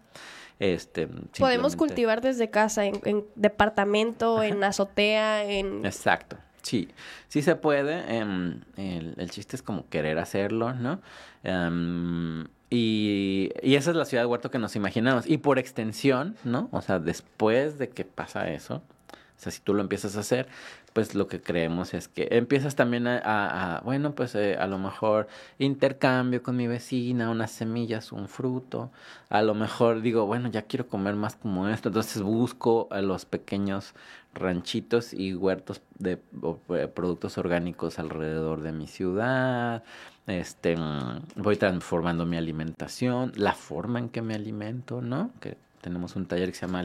[0.59, 5.85] Este, Podemos simplemente- cultivar desde casa, en, en departamento, en azotea, en...
[5.85, 6.89] Exacto, sí,
[7.29, 8.17] sí se puede.
[8.19, 11.01] em, el, chiste es como querer hacerlo, ¿no?
[11.45, 15.27] Em, y, esa es la ciudad de huerto que nos imaginamos.
[15.29, 16.69] Y por extensión, ¿no?
[16.73, 20.49] O sea, después de que pasa eso, o sea, si tú lo empiezas a hacer,
[20.95, 24.67] pues lo que creemos es que empiezas también a, a- a, bueno, pues eh, a
[24.67, 28.91] lo mejor intercambio con mi vecina, unas semillas, un fruto.
[29.29, 33.27] A lo mejor digo, bueno, ya quiero comer más como esto, entonces busco a los
[33.27, 33.93] pequeños
[34.37, 39.83] ranchitos y huertos de o, eh, productos orgánicos alrededor de mi ciudad.
[40.27, 45.31] Este, mm, voy transformando mi alimentación, la forma en que me alimento, ¿no?
[45.41, 46.85] Que tenemos un taller que se llama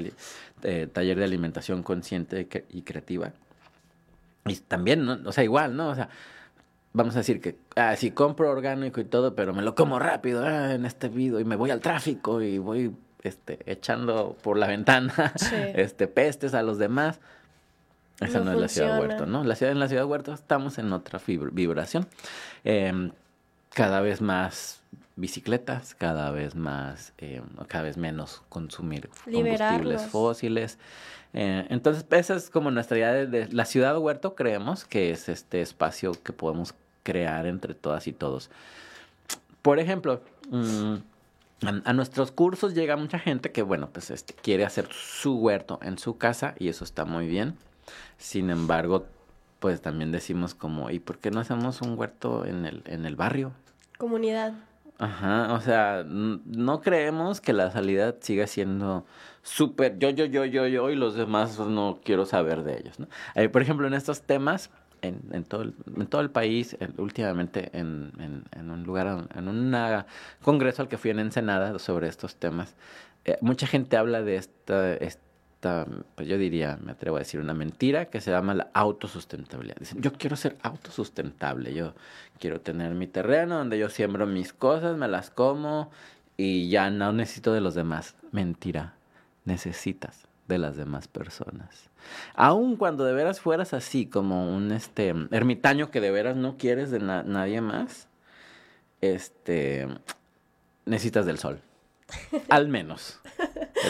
[0.64, 3.32] eh, Taller de Alimentación Consciente y cre- y Creativa.
[4.46, 5.20] Y también, ¿no?
[5.26, 5.90] O sea, igual, ¿no?
[5.90, 6.10] O sea,
[6.94, 10.44] vamos a decir que, ah, sí, compro orgánico y todo, pero me lo como rápido
[10.46, 14.68] ah, en este video y me voy al tráfico y voy este, echando por la
[14.68, 15.56] ventana Sí.
[15.76, 17.20] este, pestes a los demás.
[18.22, 19.44] Esa no, No es la ciudad huerto, ¿no?
[19.44, 22.08] La ciudad, en la ciudad huerto estamos en otra vibración.
[22.64, 23.12] Em,
[23.74, 24.82] cada vez más
[25.16, 30.78] bicicletas, cada vez más, em, cada vez menos consumir combustibles fósiles.
[31.34, 35.28] Eh, entonces, esa es como nuestra idea de, de la ciudad huerto, creemos que es
[35.30, 38.50] este espacio que podemos crear entre todas y todos.
[39.62, 40.96] Por ejemplo, mm,
[41.66, 45.80] a, a nuestros cursos llega mucha gente que, bueno, pues este, quiere hacer su huerto
[45.82, 47.58] en su casa y eso está muy bien.
[48.18, 49.06] Sin embargo,
[49.60, 53.16] pues también decimos como, ¿y por qué no hacemos un huerto en el, en el
[53.16, 53.52] barrio?
[53.98, 54.54] Comunidad.
[54.98, 59.06] Ajá, o sea, no creemos que la salida siga siendo
[59.42, 63.08] súper yo, yo, yo, yo, yo y los demás no quiero saber de ellos, ¿no?
[63.34, 64.70] Eh, por ejemplo, en estos temas,
[65.02, 69.28] en, en, todo, el, en todo el país, en- últimamente en, en, en un lugar,
[69.36, 69.76] en un
[70.44, 72.76] congreso al que fui en Ensenada sobre estos temas,
[73.26, 75.22] eh, mucha gente habla de esta, esta,
[76.16, 79.76] pues yo diría, me atrevo a decir, una mentira que se llama la autosustentabilidad.
[79.80, 81.94] Dicen, yo quiero ser autosustentable, yo
[82.40, 85.92] quiero tener mi terreno donde yo siembro mis cosas, me las como
[86.38, 88.16] y ya no necesito de los demás.
[88.32, 88.96] Mentira,
[89.46, 91.90] necesitas de las demás personas.
[92.34, 96.90] Aun cuando de veras fueras así, como un este ermitaño que de veras no quieres
[96.90, 98.08] de na- nadie más,
[99.02, 99.88] este
[100.86, 101.62] necesitas del sol.
[102.50, 103.20] Al menos.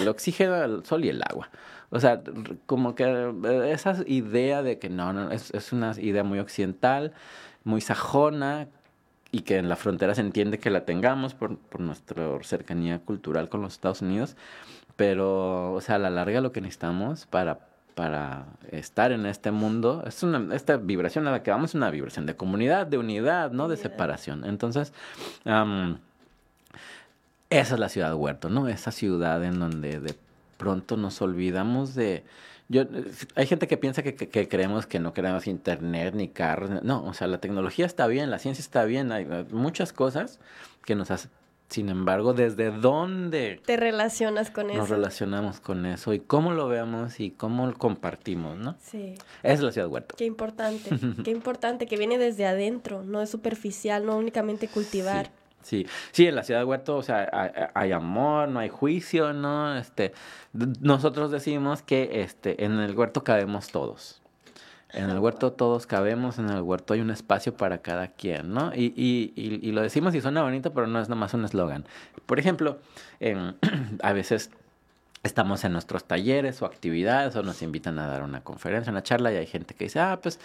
[0.01, 1.49] El oxígeno, el sol y el agua.
[1.89, 2.21] O sea,
[2.65, 3.33] como que
[3.71, 7.13] esa idea de que no, no, es, es una idea muy occidental,
[7.63, 8.67] muy sajona,
[9.31, 13.49] y que en la frontera se entiende que la tengamos por, por nuestra cercanía cultural
[13.49, 14.35] con los Estados Unidos,
[14.95, 17.59] pero, o sea, a la larga lo que necesitamos para,
[17.95, 21.89] para estar en este mundo es una, esta vibración a la que vamos es una
[21.89, 24.43] vibración de comunidad, de unidad, no de separación.
[24.43, 24.93] Entonces,
[25.45, 25.99] am,
[27.51, 28.67] esa es la ciudad huerto, ¿no?
[28.67, 30.15] Esa ciudad en donde de
[30.57, 32.23] pronto nos olvidamos de...
[32.69, 32.83] Yo,
[33.35, 36.81] hay gente que piensa que, que- que creemos que no queremos internet ni carros.
[36.83, 40.39] No, o sea, la tecnología está bien, la ciencia está bien, hay eh, muchas cosas
[40.85, 41.29] que nos hacen...
[41.67, 44.95] Sin embargo, ¿desde dónde Te relacionas con nos eso.
[44.95, 48.75] relacionamos con eso y cómo lo vemos y cómo lo compartimos, ¿no?
[48.81, 49.13] Sí.
[49.41, 50.15] Es la ciudad huerto.
[50.17, 50.89] Qué importante,
[51.23, 55.27] qué importante que viene desde adentro, no es superficial, no únicamente cultivar.
[55.27, 55.31] Sí,
[55.63, 55.85] sí,
[56.17, 59.75] en la ciudad de Huerto, o sea, hay, amor, no hay juicio, ¿no?
[59.77, 60.13] Este,
[60.53, 64.21] nosotros decimos que este, en el huerto cabemos todos.
[64.93, 68.73] En el huerto todos cabemos, en el huerto hay un espacio para cada quien, ¿no?
[68.75, 71.85] Y, y, y, y lo decimos y suena bonito, pero no es nomás un eslogan.
[72.25, 72.79] Por ejemplo,
[73.19, 73.53] em,
[74.03, 74.51] a veces
[75.23, 79.31] estamos en nuestros talleres o actividades o nos invitan a dar una conferencia, una charla
[79.31, 80.39] y hay gente que dice, ah, pues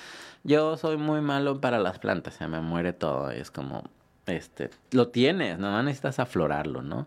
[0.45, 3.33] yo soy muy malo para las plantas, se me muere todo.
[3.33, 3.85] Y es como,
[4.27, 7.07] este, lo tienes, no necesitas aflorarlo, ¿no?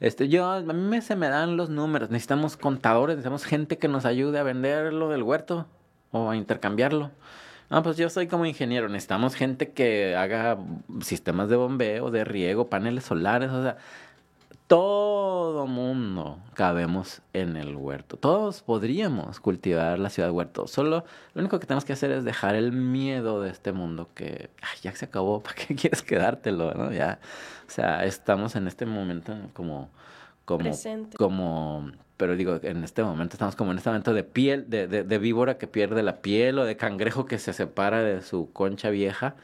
[0.00, 3.88] Este, yo, a mí me, se me dan los números, necesitamos contadores, necesitamos gente que
[3.88, 5.66] nos ayude a vender lo del huerto
[6.10, 7.10] o a intercambiarlo.
[7.70, 10.58] Ah, pues yo soy como ingeniero, necesitamos gente que haga
[11.00, 13.78] sistemas de bombeo, de riego, paneles solares, o sea,
[14.66, 18.16] todo mundo cabemos en el huerto.
[18.16, 20.66] Todos podríamos cultivar la ciudad huerto.
[20.66, 24.50] Solo lo único que tenemos que hacer es dejar el miedo de este mundo que
[24.62, 25.42] ay, ya se acabó.
[25.42, 26.72] ¿Para qué quieres quedártelo?
[26.74, 26.92] ¿no?
[26.92, 27.18] Ya,
[27.66, 29.90] o sea, estamos en este momento como,
[30.46, 31.16] como, Presente.
[31.18, 35.04] como, pero digo, en este momento estamos como en este momento de piel, de, de,
[35.04, 38.88] de víbora que pierde la piel o de cangrejo que se separa de su concha
[38.88, 39.34] vieja,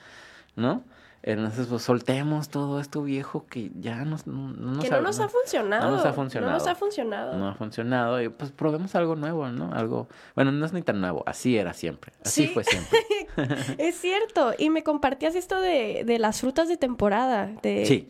[0.56, 0.82] ¿no?
[1.22, 5.20] Entonces, pues soltemos todo esto viejo que ya nos, no, no nos que no nos
[5.20, 5.90] ha funcionado.
[5.90, 6.52] no nos ha funcionado.
[6.52, 7.38] No nos ha funcionado.
[7.38, 8.22] No ha funcionado.
[8.22, 9.72] Y pues probemos algo nuevo, ¿no?
[9.74, 10.08] Algo.
[10.34, 11.22] Bueno, no es ni tan nuevo.
[11.26, 12.12] Así era siempre.
[12.24, 12.52] Así Sí.
[12.54, 12.98] fue siempre.
[13.78, 14.54] Es cierto.
[14.58, 17.50] Y me compartías esto de, de las frutas de temporada.
[17.62, 17.84] De...
[17.86, 18.08] Sí.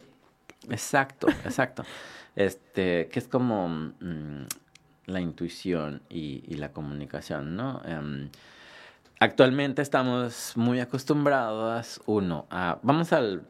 [0.69, 1.85] Exacto, exacto.
[2.37, 4.47] Este, que es como mm,
[5.07, 7.83] la intuición y, y la comunicación, ¿no?
[7.85, 8.31] Em,
[9.21, 12.79] actualmente estamos muy acostumbrados, uno, a.
[12.83, 13.45] Vamos al,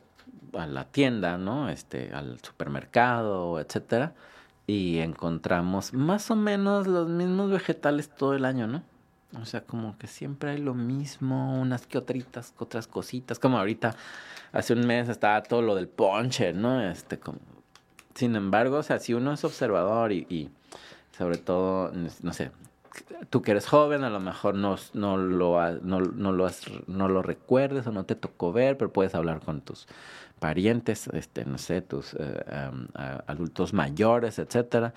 [0.53, 1.71] a la tienda, ¿no?
[1.71, 4.13] Este, al supermercado, etcétera.
[4.67, 8.83] Y encontramos más o menos los mismos vegetales todo el año, ¿no?
[9.41, 13.95] O sea, como que siempre hay lo mismo, unas que otritas, otras cositas, como ahorita,
[14.53, 16.83] hace un mes estaba todo lo del ponche, ¿no?
[16.83, 17.39] Este, como...
[18.15, 20.51] Sin embargo, o sea, si uno es observador y, y
[21.17, 22.51] sobre todo, no sé,
[23.31, 27.09] tú que eres joven, a lo mejor no, no, lo, no, no, lo has- no
[27.09, 29.87] lo recuerdes o no te tocó ver, pero puedes hablar con tus
[30.39, 32.45] parientes, este, no sé, tus eh,
[33.27, 34.95] adultos mayores, etcétera.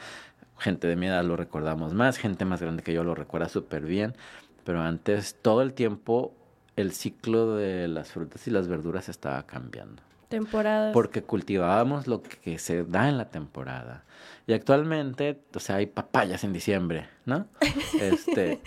[0.58, 3.84] Gente de mi edad lo recordamos más, gente más grande que yo lo recuerda súper
[3.86, 4.16] bien,
[4.64, 6.34] pero antes todo el tiempo
[6.76, 10.02] el ciclo de las frutas y las verduras estaba cambiando
[10.34, 10.94] Temporadas.
[10.94, 14.04] porque cultivábamos lo que se da en la temporada.
[14.48, 17.46] Y actualmente, o sea, hay papayas en diciembre, ¿no?
[18.02, 18.62] Este,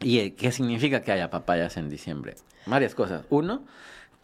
[0.00, 2.34] ¿Y eh, qué significa que haya papayas en diciembre?
[2.66, 3.24] Varias cosas.
[3.30, 3.64] Uno,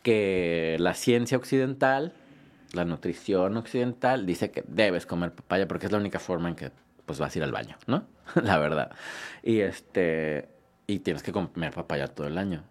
[0.03, 2.13] que la ciencia occidental,
[2.75, 6.71] la nutrición occidental, dice que debes comer papaya porque es la única forma en que
[7.07, 8.05] pues vas a ir al baño, ¿no?
[8.43, 8.93] la verdad.
[9.43, 10.49] Y este
[10.87, 12.63] y tienes que comer papaya todo el año.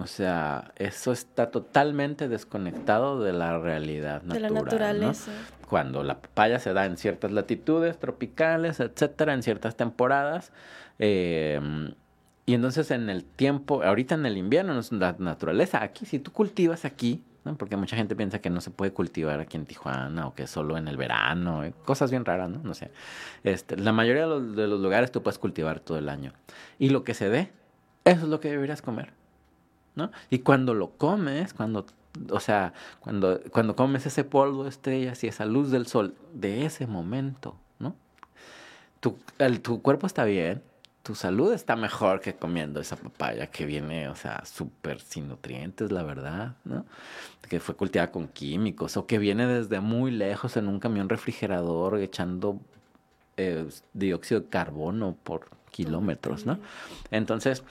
[0.00, 5.06] O sea, eso está totalmente desconectado de la realidad De la natural, ¿no?
[5.08, 5.32] naturaleza.
[5.68, 10.52] Cuando la papaya se da en ciertas latitudes tropicales, etcétera, en ciertas temporadas.
[10.98, 11.60] eh,
[12.50, 15.84] y entonces en el tiempo, ahorita en el invierno, no es la naturaleza.
[15.84, 17.56] Aquí, si tú cultivas aquí, ¿no?
[17.56, 20.76] porque mucha gente piensa que no se puede cultivar aquí en Tijuana o que solo
[20.76, 22.58] en el verano, eh, cosas bien raras, ¿no?
[22.64, 22.90] No sé.
[23.44, 26.32] Este, la mayoría de los, de los lugares tú puedes cultivar todo el año.
[26.80, 27.52] Y lo que se dé,
[28.04, 29.12] eso es lo que deberías comer.
[29.96, 30.10] ¿No?
[30.30, 31.86] Y cuando lo comes, cuando,
[32.30, 36.64] o sea, cuando, cuando comes ese polvo de estrellas y esa luz del sol de
[36.66, 37.94] ese momento, ¿no?
[39.00, 40.62] Tu, el- tu cuerpo está bien,
[41.02, 45.90] tu salud está mejor que comiendo esa papaya que viene, o sea, súper sin nutrientes,
[45.90, 46.84] la verdad, ¿no?
[47.48, 51.98] Que fue cultivada con químicos o que viene desde muy lejos en un camión refrigerador
[51.98, 52.60] echando
[53.38, 56.58] eh, dióxido de carbono por kilómetros, ¿no?
[57.10, 57.62] Entonces,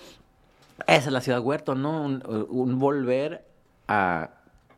[0.87, 2.03] esa es la ciudad huerto, ¿no?
[2.03, 3.45] Un, un volver
[3.87, 4.31] a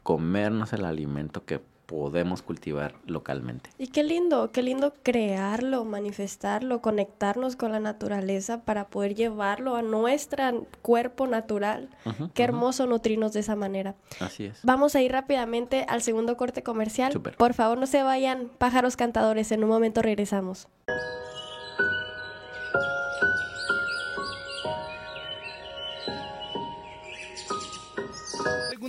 [0.03, 1.61] comernos el alimento que
[1.91, 3.69] podemos cultivar localmente.
[3.77, 9.81] Y qué lindo, qué lindo crearlo, manifestarlo, conectarnos con la naturaleza para poder llevarlo a
[9.81, 11.89] nuestro cuerpo natural.
[12.33, 13.95] Qué hermoso nutrirnos de esa manera.
[14.21, 14.59] Así es.
[14.63, 17.11] Vamos a ir rápidamente al segundo corte comercial.
[17.37, 19.51] Por favor, no se vayan, pájaros cantadores.
[19.51, 20.69] En un momento regresamos.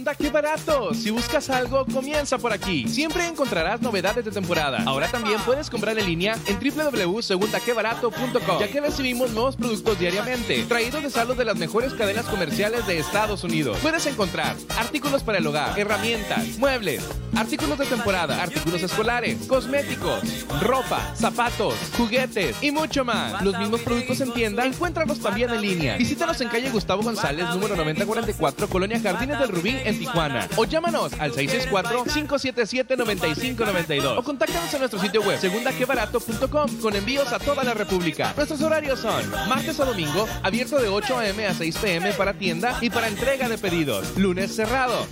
[0.02, 0.92] Segunda, qué barato.
[0.94, 2.88] Si buscas algo, comienza por aquí.
[2.88, 4.82] Siempre encontrarás novedades de temporada.
[4.84, 11.04] Ahora también puedes comprar en línea en www.segundaquebarato.com, ya que recibimos nuevos productos diariamente, traídos
[11.04, 13.78] de saldos de las mejores cadenas comerciales de Estados Unidos.
[13.80, 20.20] Puedes encontrar artículos para el hogar, herramientas, muebles, artículos de temporada, artículos escolares, cosméticos,
[20.62, 23.40] ropa, zapatos, juguetes y mucho más.
[23.44, 25.96] Los mismos productos en tienda, encuéntralos también en línea.
[25.96, 30.48] Visítanos en calle Gustavo González, número 9044, Colonia Jardines del Rubí, en Tijuana.
[30.56, 34.18] O llámanos al 664-577-9592.
[34.18, 38.32] O contáctanos en nuestro sitio web, segundaquebarato.com, con envíos a toda la República.
[38.36, 41.46] Nuestros horarios son martes a domingo, abierto de 8 a.m.
[41.46, 42.12] a 6 p.m.
[42.12, 44.16] para tienda y para entrega de pedidos.
[44.16, 45.06] Lunes cerrado.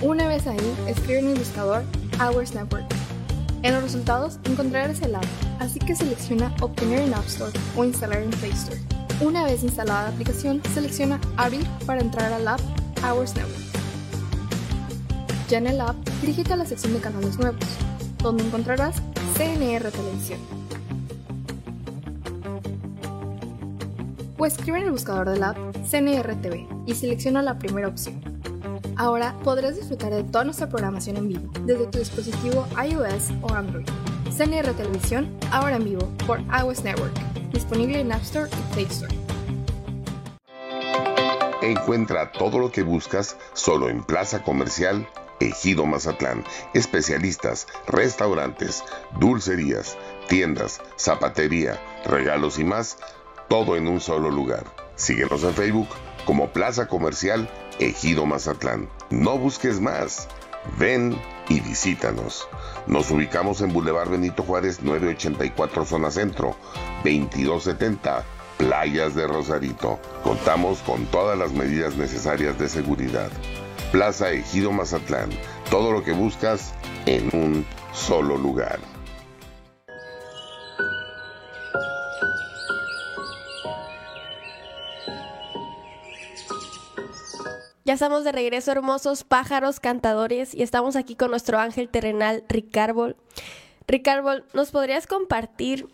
[0.02, 1.84] Una vez ahí, escribe en el buscador
[2.22, 2.86] Hours Network.
[3.63, 5.26] En los resultados encontrarás el app,
[5.60, 8.80] así que selecciona Obtener en App Store o Instalar en Play Store.
[9.20, 12.62] Una vez instalada la aplicación, selecciona Abrir para entrar al app
[13.04, 13.66] Hours Network.
[15.50, 17.66] Ya en el app, dirígete a la sección de canales nuevos,
[18.22, 18.98] donde encontrarás
[19.36, 20.66] CNR Televisión.
[24.38, 25.58] O escribe en el buscador del app
[25.89, 28.21] CNR TV y selecciona la primera opción.
[28.95, 33.88] Ahora podrás disfrutar de toda nuestra programación en vivo desde tu dispositivo iOS o Android.
[34.36, 37.13] CNR Televisión, ahora en vivo por iOS Network,
[37.52, 39.15] disponible en App Store y Play Store.
[41.62, 45.08] Encuentra todo lo que buscas solo en Plaza Comercial
[45.39, 46.43] Ejido Mazatlán.
[46.73, 48.84] Especialistas, restaurantes,
[49.19, 49.97] dulcerías,
[50.28, 52.97] tiendas, zapatería, regalos y más,
[53.48, 54.64] todo en un solo lugar.
[54.96, 55.90] Síguenos en Facebook
[56.26, 58.90] como Plaza Comercial Ejido Mazatlán.
[59.10, 60.28] No busques más.
[60.78, 62.48] Ven y visítanos.
[62.88, 66.56] Nos ubicamos en Boulevard Benito Juárez 984 Zona Centro,
[67.04, 68.26] 2270
[68.58, 70.00] Playas de Rosarito.
[70.24, 73.30] Contamos con todas las medidas necesarias de seguridad.
[73.91, 75.30] Plaza Ejido Mazatlán.
[75.70, 76.74] Todo lo que buscas
[77.06, 78.80] en un solo lugar.
[87.88, 93.16] Ya estamos de regreso, hermosos pájaros cantadores, y estamos aquí con nuestro ángel terrenal, Ricardo.
[93.88, 95.88] Ricardo, ¿nos podrías compartir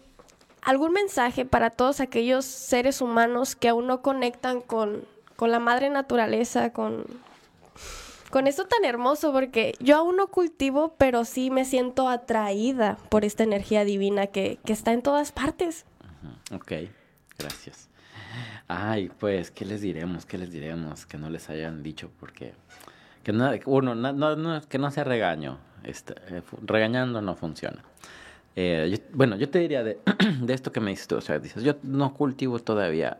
[0.63, 5.91] algún mensaje para todos aquellos seres humanos que aún no conectan con, con la madre
[5.91, 7.05] naturaleza, con,
[8.31, 9.31] con esto tan hermoso?
[9.31, 14.57] Porque yo aún no cultivo, pero sí me siento atraída por esta energía divina que,
[14.65, 15.85] que está en todas partes.
[16.51, 16.71] Ok,
[17.37, 17.92] gracias.
[18.67, 20.25] Ay, pues, ¿qué les diremos?
[20.25, 21.05] ¿Qué les diremos?
[21.05, 22.53] Que no les hayan dicho, porque...
[23.23, 25.57] Que no, uno, no, no, no, que no sea regaño.
[25.83, 27.81] este, eh, regañando no funciona.
[28.55, 29.99] Eh, bueno, yo te diría de,
[30.49, 33.17] esto que me dices tú, o sea, dices, yo no cultivo todavía,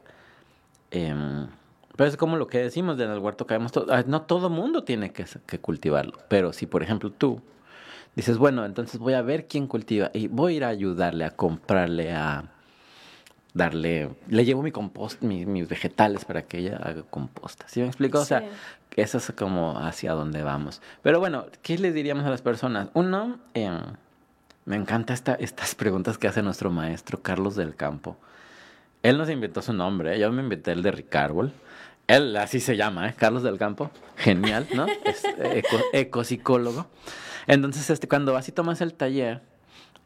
[0.92, 1.48] em,
[1.96, 4.84] pero es como lo que decimos del huerto que vemos, to- ah, no todo mundo
[4.84, 7.42] tiene que, que cultivarlo, pero si por ejemplo tú
[8.16, 11.32] dices, bueno, entonces voy a ver quién cultiva y voy a ir a ayudarle, a
[11.32, 12.44] comprarle, a
[13.54, 17.66] darle, le llevo mi compost, mi- mis vegetales para que ella haga composta.
[17.68, 18.20] ¿Sí me explico?
[18.20, 18.46] O sea, Sí.
[18.96, 20.82] eso es como hacia dónde vamos.
[21.02, 22.90] Pero bueno, ¿qué les diríamos a las personas?
[22.94, 23.80] Uno, em,
[24.66, 28.18] me encanta esta, estas preguntas que hace nuestro maestro Carlos del Campo.
[29.04, 30.20] Él nos inventó su nombre, ¿eh?
[30.20, 31.52] yo me inventé el de Ricárbol.
[32.08, 33.14] Él así se llama, ¿eh?
[33.18, 33.92] Carlos del Campo.
[34.18, 34.86] Genial, ¿no?
[35.06, 36.88] Es eco- ecopsicólogo.
[37.48, 39.42] Entonces, este, cuando vas y tomas el taller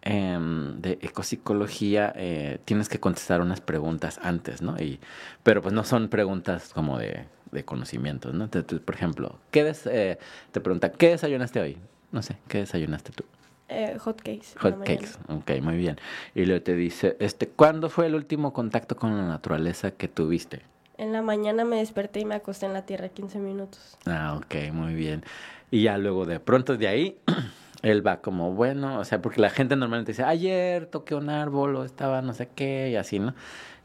[0.08, 4.78] em, de ecopsicología, eh, tienes que contestar unas preguntas antes, ¿no?
[4.80, 5.00] Y,
[5.44, 8.46] pero pues no son preguntas como de, de conocimientos, ¿no?
[8.46, 10.18] Entonces, por ejemplo, ¿qué des- eh,
[10.52, 11.78] te pregunta, ¿qué desayunaste hoy?
[12.12, 13.24] No sé, ¿qué desayunaste tú?
[13.70, 14.56] Eh, hot cakes.
[14.60, 15.98] Hot cakes, ok, muy bien.
[16.34, 20.62] Y luego te dice, este, ¿cuándo fue el último contacto con la naturaleza que tuviste?
[20.98, 23.98] En la mañana me desperté y me acosté en la tierra 15 minutos.
[24.06, 25.24] Ah, ok, muy bien.
[25.70, 27.18] Y ya luego de pronto de ahí,
[27.82, 31.76] él va como, bueno, o sea, porque la gente normalmente dice, ayer toqué un árbol
[31.76, 33.34] o estaba no sé qué y así, ¿no?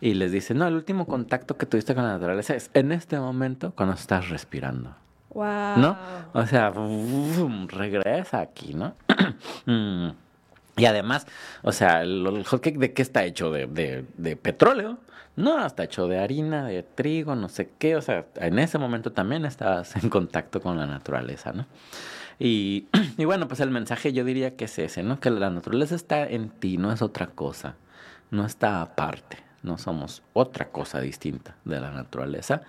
[0.01, 3.19] Y les dice, no, el último contacto que tuviste con la naturaleza es en este
[3.19, 4.95] momento cuando estás respirando.
[5.31, 5.79] Wow.
[5.79, 5.97] ¿no?
[6.35, 6.73] O sea,
[7.69, 8.95] regresa aquí, ¿no?
[9.65, 10.11] Mm.
[10.77, 11.27] y además,
[11.63, 13.51] o sea, el, el hot cake de qué está hecho?
[13.51, 14.99] ¿De, de, de petróleo?
[15.37, 17.97] No, está hecho de harina, de trigo, no sé qué.
[17.97, 21.67] O sea, en ese momento también estabas en contacto con la naturaleza, ¿no?
[22.39, 22.89] Y,
[23.25, 25.21] bueno, pues el mensaje yo diría que es ese, ¿no?
[25.21, 27.77] Que la naturaleza está en ti, no es otra cosa,
[28.31, 32.63] no está aparte, no somos otra cosa distinta de la naturaleza.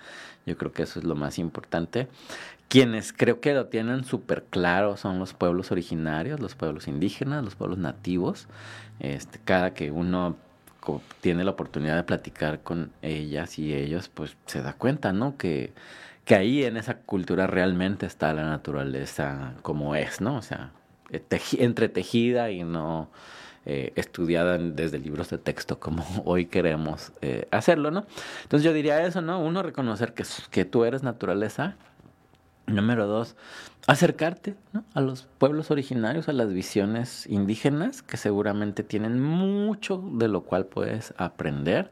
[0.46, 2.08] Yo creo que eso es lo más importante.
[2.68, 7.54] Quienes creo que lo tienen súper claro son los pueblos originarios, los pueblos indígenas, los
[7.54, 8.48] pueblos nativos.
[9.00, 10.36] Este, cada que uno
[11.20, 15.36] tiene la oportunidad de platicar con ellas y ellos, pues se da cuenta, ¿no?
[15.36, 15.72] Que,
[16.24, 20.36] que ahí en esa cultura realmente está la naturaleza como es, ¿no?
[20.36, 20.70] O sea,
[21.10, 23.10] eh, teji- entretejida y no
[23.66, 28.06] eh, estudiada desde libros de texto como hoy queremos eh, hacerlo, ¿no?
[28.42, 29.40] Entonces yo diría eso, ¿no?
[29.40, 30.24] Uno, reconocer que,
[30.64, 31.76] tú eres naturaleza.
[32.66, 33.36] Número dos,
[33.86, 34.54] acercarte
[34.94, 40.64] a los pueblos originarios, a las visiones indígenas, que seguramente tienen mucho de lo cual
[40.64, 41.90] puedes aprender.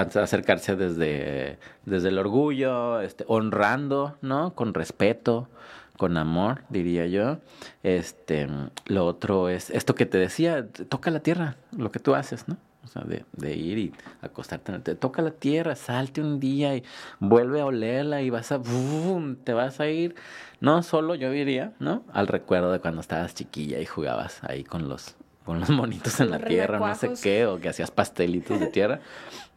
[0.00, 4.54] Acercarse desde, desde el orgullo, este, honrando, ¿no?
[4.54, 5.48] Con respeto,
[5.96, 7.38] con amor, diría yo.
[7.82, 8.48] Este,
[8.86, 12.56] lo otro es esto que te decía, toca la tierra, lo que tú haces, ¿no?
[12.84, 13.92] O sea, de, de ir y
[14.22, 16.84] acostarte, en el- toca la tierra, salte un día y
[17.20, 19.36] vuelve a olerla y vas a, ¡bum!
[19.36, 20.14] te vas a ir,
[20.60, 22.02] no solo yo diría, ¿no?
[22.14, 26.30] Al recuerdo de cuando estabas chiquilla y jugabas ahí con los, con los monitos en
[26.30, 29.00] la tierra, no sé qué, o que hacías pastelitos de tierra.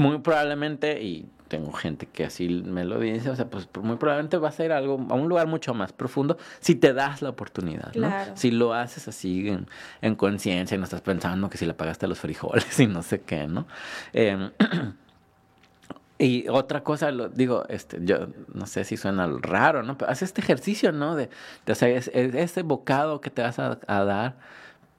[0.00, 4.36] Muy probablemente, y tengo gente que así me lo dice, o sea, pues muy probablemente
[4.36, 7.30] vas a ir a, algo, a un lugar mucho más profundo si te das la
[7.30, 8.08] oportunidad, ¿no?
[8.36, 9.66] Si lo haces así en,
[10.00, 13.22] en conciencia y no estás pensando que si le pagaste los frijoles y no sé
[13.22, 13.66] qué, ¿no?
[14.12, 14.50] Em,
[16.18, 19.96] y otra cosa, lo, digo, este, yo no sé si suena raro, ¿no?
[19.96, 21.16] Pero haz este ejercicio, ¿no?
[21.16, 21.30] De,
[21.66, 24.36] de o sea, es- es- ese bocado que te vas a, a dar,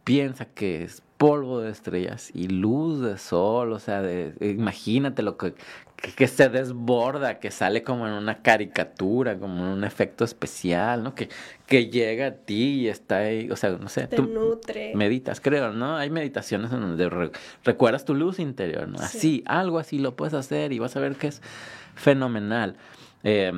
[0.03, 5.38] piensa que es polvo de estrellas y luz de sol, o sea, de, imagínate lo
[5.38, 5.53] que,
[5.95, 11.03] que, que se desborda, que sale como en una caricatura, como en un efecto especial,
[11.03, 11.13] ¿no?
[11.13, 11.30] Que,
[11.67, 14.93] que llega a ti y está ahí, o sea, no sé, Te tú nutre.
[14.95, 15.95] meditas, creo, ¿no?
[15.95, 17.32] Hay meditaciones en donde re-
[17.63, 18.97] recuerdas tu luz interior, ¿no?
[18.97, 19.43] Así, Sí.
[19.45, 21.39] algo así lo puedes hacer y vas a ver que es
[21.93, 22.78] fenomenal.
[23.24, 23.51] Eh,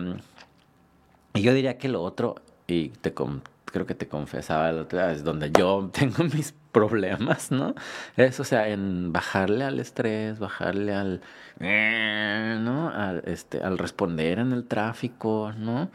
[1.33, 2.35] y yo diría que lo otro,
[2.67, 7.73] y te creo que te confesaba la otra vez, donde yo tengo mis problemas, ¿no?
[8.17, 11.21] Es, o sea, en bajarle al estrés, bajarle al,
[11.61, 12.89] eh, ¿no?
[12.89, 15.89] Al, este, al responder en el tráfico, ¿no?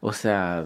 [0.00, 0.64] O sea,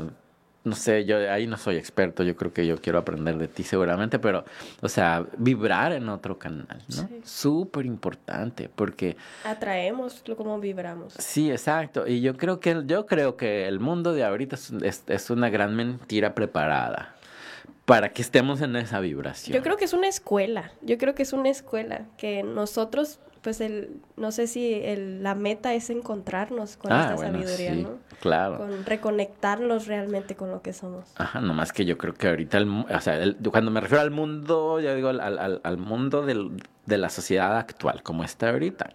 [0.65, 3.63] no sé, yo ahí no soy experto, yo creo que yo quiero aprender de ti
[3.63, 4.45] seguramente, pero,
[4.83, 7.09] o sea, vibrar en otro canal, ¿no?
[7.09, 7.21] Sí.
[7.25, 11.15] Súper importante, porque Atraemos lo como vibramos.
[11.19, 12.07] Sí, exacto.
[12.09, 15.51] Y yo creo que yo creo que el mundo de ahorita es, es- es una
[15.51, 17.15] gran mentira preparada
[17.87, 19.57] para que estemos en esa vibración.
[19.57, 20.73] Yo creo que es una escuela.
[20.83, 25.35] Yo creo que es una escuela que nosotros, pues el, no sé si el, la
[25.37, 27.99] meta es encontrarnos con ah, esta bueno, sabiduría, sí, ¿no?
[28.21, 28.59] claro.
[28.59, 31.13] Con reconectarnos realmente con lo que somos.
[31.15, 34.11] Ajá, nomás que yo creo que ahorita, el, o sea, el- cuando me refiero al
[34.11, 38.91] mundo, yo digo al, al- al mundo del- de la sociedad actual, como está ahorita.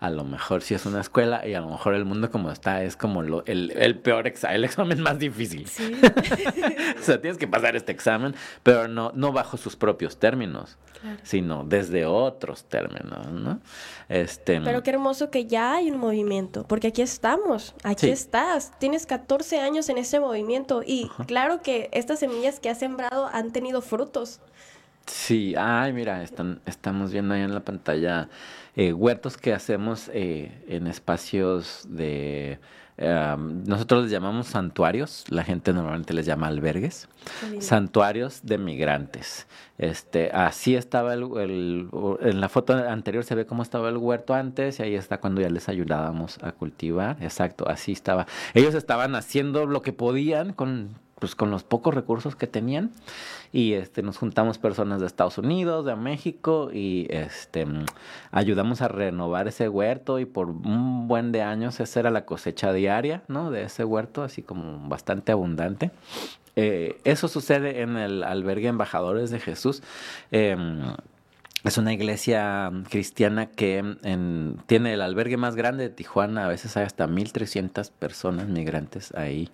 [0.00, 2.84] A lo mejor sí es una escuela y a lo mejor el mundo como está
[2.84, 5.66] es como lo, el, el peor examen, el examen más difícil.
[7.00, 10.78] o sea, tienes que pasar este examen, pero no, no bajo sus propios términos,
[11.24, 13.60] sino desde otros términos, ¿no?
[14.08, 19.04] Este, pero qué hermoso que ya hay un movimiento, porque aquí estamos, aquí estás, tienes
[19.04, 23.82] 14 años en ese movimiento y claro que estas semillas que has sembrado han tenido
[23.82, 24.40] frutos.
[25.06, 28.28] Sí, ay, mira, están, estamos viendo ahí en la pantalla
[28.78, 32.58] eh, huertos que hacemos eh, en espacios de...
[32.96, 37.08] nosotros les llamamos santuarios, la gente normalmente les llama albergues,
[37.58, 39.46] santuarios de migrantes.
[39.78, 41.88] Este, así estaba el, el,
[42.20, 45.40] en la foto anterior se ve cómo estaba el huerto antes y ahí está cuando
[45.40, 47.16] ya les ayudábamos a cultivar.
[47.20, 48.26] Exacto, así estaba.
[48.54, 52.90] Ellos estaban haciendo lo que podían con pues con los pocos recursos que tenían
[53.52, 57.66] y este nos juntamos personas de Estados Unidos, de México y este
[58.30, 62.72] ayudamos a renovar ese huerto y por un buen de años esa era la cosecha
[62.72, 63.50] diaria, ¿no?
[63.50, 65.90] De ese huerto, así como bastante abundante.
[66.56, 69.82] Eh, eso sucede en el albergue Embajadores de Jesús.
[70.32, 70.82] Em,
[71.64, 73.96] es una iglesia cristiana que
[74.66, 76.44] tiene el albergue más grande de Tijuana.
[76.44, 79.50] A veces hay hasta 1.300 personas migrantes ahí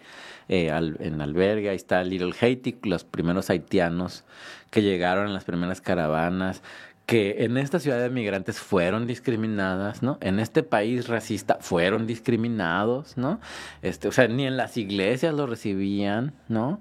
[0.49, 1.71] eh, en albergue.
[1.71, 4.25] Ahí está Little Haiti, los primeros haitianos
[4.71, 6.63] que llegaron en las primeras caravanas.
[7.07, 10.17] Que en esta ciudad de migrantes fueron discriminadas, ¿no?
[10.23, 13.41] En este país racista fueron discriminados, ¿no?
[13.83, 16.81] Este, o sea, ni en las iglesias lo recibían, ¿no?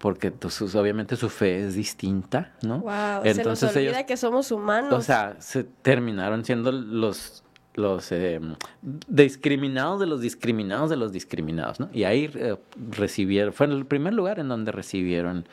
[0.00, 2.78] Porque pues, obviamente su fe es distinta, ¿no?
[2.80, 4.94] Wow, Entonces se nos olvida que somos humanos.
[4.94, 7.44] O sea, se terminaron siendo los
[7.74, 8.40] los eh,
[9.06, 11.88] discriminados de los discriminados de los discriminados, ¿no?
[11.92, 12.56] Y ahí eh,
[12.90, 15.46] recibieron, fue el primer lugar en donde recibieron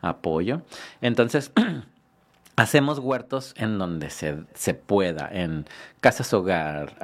[0.00, 0.62] apoyo.
[1.00, 1.52] Entonces,
[2.56, 5.64] hacemos huertos en donde se, se pueda, en
[6.00, 6.96] casas hogar,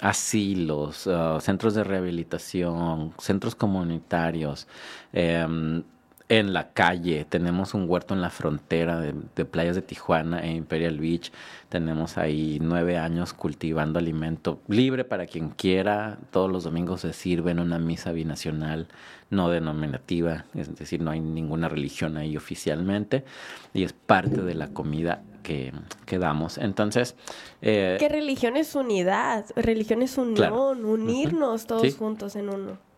[0.00, 4.66] asilos, uh, centros de rehabilitación, centros comunitarios,
[5.12, 5.84] em,
[6.28, 10.98] en la calle, tenemos un huerto en la frontera de, playas de Tijuana e Imperial
[10.98, 11.32] Beach,
[11.68, 17.50] tenemos ahí nueve años cultivando alimento libre para quien quiera, todos los domingos se sirve
[17.50, 18.88] en una misa binacional
[19.30, 23.24] no denominativa, es decir, no hay ninguna religión ahí oficialmente
[23.72, 25.72] y es parte de la comida que,
[26.06, 26.58] que damos.
[26.58, 27.16] Entonces...
[27.62, 29.46] Eh, ¿Qué religión es unidad?
[29.56, 32.91] Religión es unión, unirnos todos juntos en uno.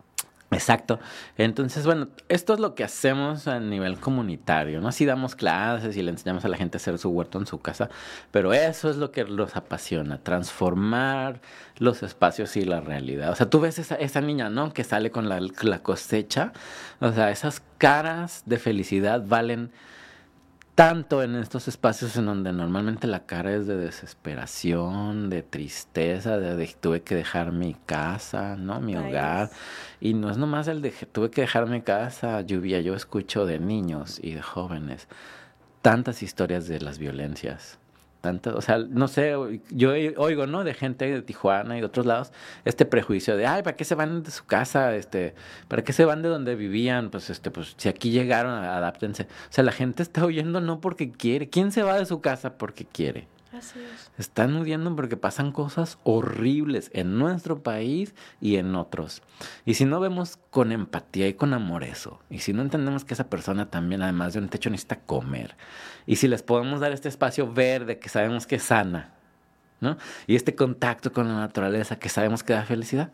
[0.55, 0.99] Exacto.
[1.37, 4.87] Entonces, bueno, esto es lo que hacemos a nivel comunitario, ¿no?
[4.87, 7.59] Así damos clases y le enseñamos a la gente a hacer su huerto en su
[7.59, 7.89] casa,
[8.31, 11.41] pero eso es lo que los apasiona, transformar
[11.77, 13.31] los espacios y la realidad.
[13.31, 14.73] O sea, tú ves esa, esa niña, ¿no?
[14.73, 16.53] Que sale con la, la cosecha,
[17.01, 19.71] o sea, esas caras de felicidad valen
[20.75, 26.67] tanto en estos espacios en donde normalmente la cara es de desesperación, de tristeza, de,
[26.79, 28.81] tuve que dejar mi casa, ¿no?
[28.81, 29.49] Mi hogar.
[30.01, 32.81] Y no es nomás el de tuve que dejar mi casa, lluvia.
[32.81, 35.07] Yo escucho de niños y de jóvenes
[35.81, 37.79] tantas historias de las violencias
[38.25, 39.33] o sea, no sé,
[39.69, 40.63] yo oigo, ¿no?
[40.63, 42.31] De gente de Tijuana y de otros lados,
[42.65, 44.95] este prejuicio de, ay, ¿para qué se van de su casa?
[44.95, 45.35] Este,
[45.67, 47.09] ¿para qué se van de donde vivían?
[47.09, 49.23] Pues, este, pues, si aquí llegaron, adáptense.
[49.23, 51.49] O sea, la gente está huyendo no porque quiere.
[51.49, 53.27] ¿Quién se va de su casa porque quiere?
[54.17, 59.21] Están huyendo porque pasan cosas horribles en nuestro país y en otros.
[59.65, 63.13] Y si no vemos con empatía y con amor eso, y si no entendemos que
[63.13, 65.55] esa persona también, además de un techo, necesita comer,
[66.05, 69.13] y si les podemos dar este espacio verde que sabemos que sana,
[69.81, 69.97] ¿no?
[70.27, 73.11] Y este contacto con la naturaleza que sabemos que da felicidad,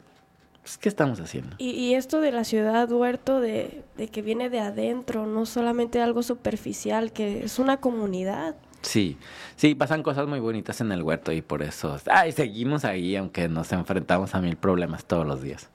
[0.61, 1.55] pues, ¿qué estamos haciendo?
[1.57, 6.21] Y, esto de la ciudad huerto, de, de que viene de adentro, no solamente algo
[6.21, 8.55] superficial, que es una comunidad.
[8.81, 9.17] Sí,
[9.55, 13.47] sí, pasan cosas muy bonitas en el huerto y por eso, ay, seguimos ahí aunque
[13.47, 15.69] nos enfrentamos a mil problemas todos los días.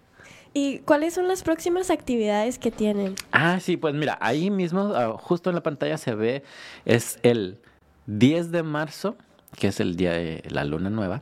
[0.53, 3.15] ¿Y cuáles son las próximas actividades que tienen?
[3.31, 6.43] Ah, sí, pues mira, ahí mismo, ah, justo en la pantalla se ve,
[6.87, 7.61] es el
[8.07, 9.17] 10 de marzo,
[9.59, 11.21] que es el día de la luna nueva,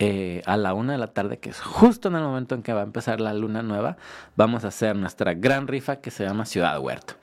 [0.00, 2.72] eh, a la una de la tarde, que es justo en el momento en que
[2.72, 3.96] va a empezar la luna nueva,
[4.34, 7.14] vamos a hacer nuestra gran rifa que se llama Ciudad Huerto.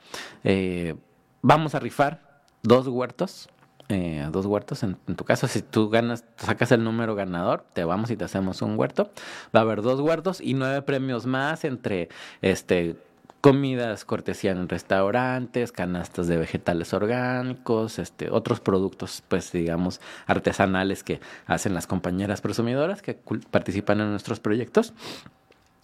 [0.44, 0.94] Eh,
[1.42, 3.50] vamos a rifar dos huertos
[3.88, 4.82] eh, dos huertos.
[4.82, 8.62] En, tu caso, si tú ganas, sacas el número ganador, te vamos y te hacemos
[8.62, 9.10] un huerto.
[9.54, 12.08] Va a haber dos huertos y nueve premios más entre
[12.40, 12.96] este
[13.42, 21.20] comidas cortesía en restaurantes, canastas de vegetales orgánicos, este, otros productos, pues digamos, artesanales que
[21.46, 23.18] hacen las compañeras presumidoras que
[23.50, 24.94] participan en nuestros proyectos.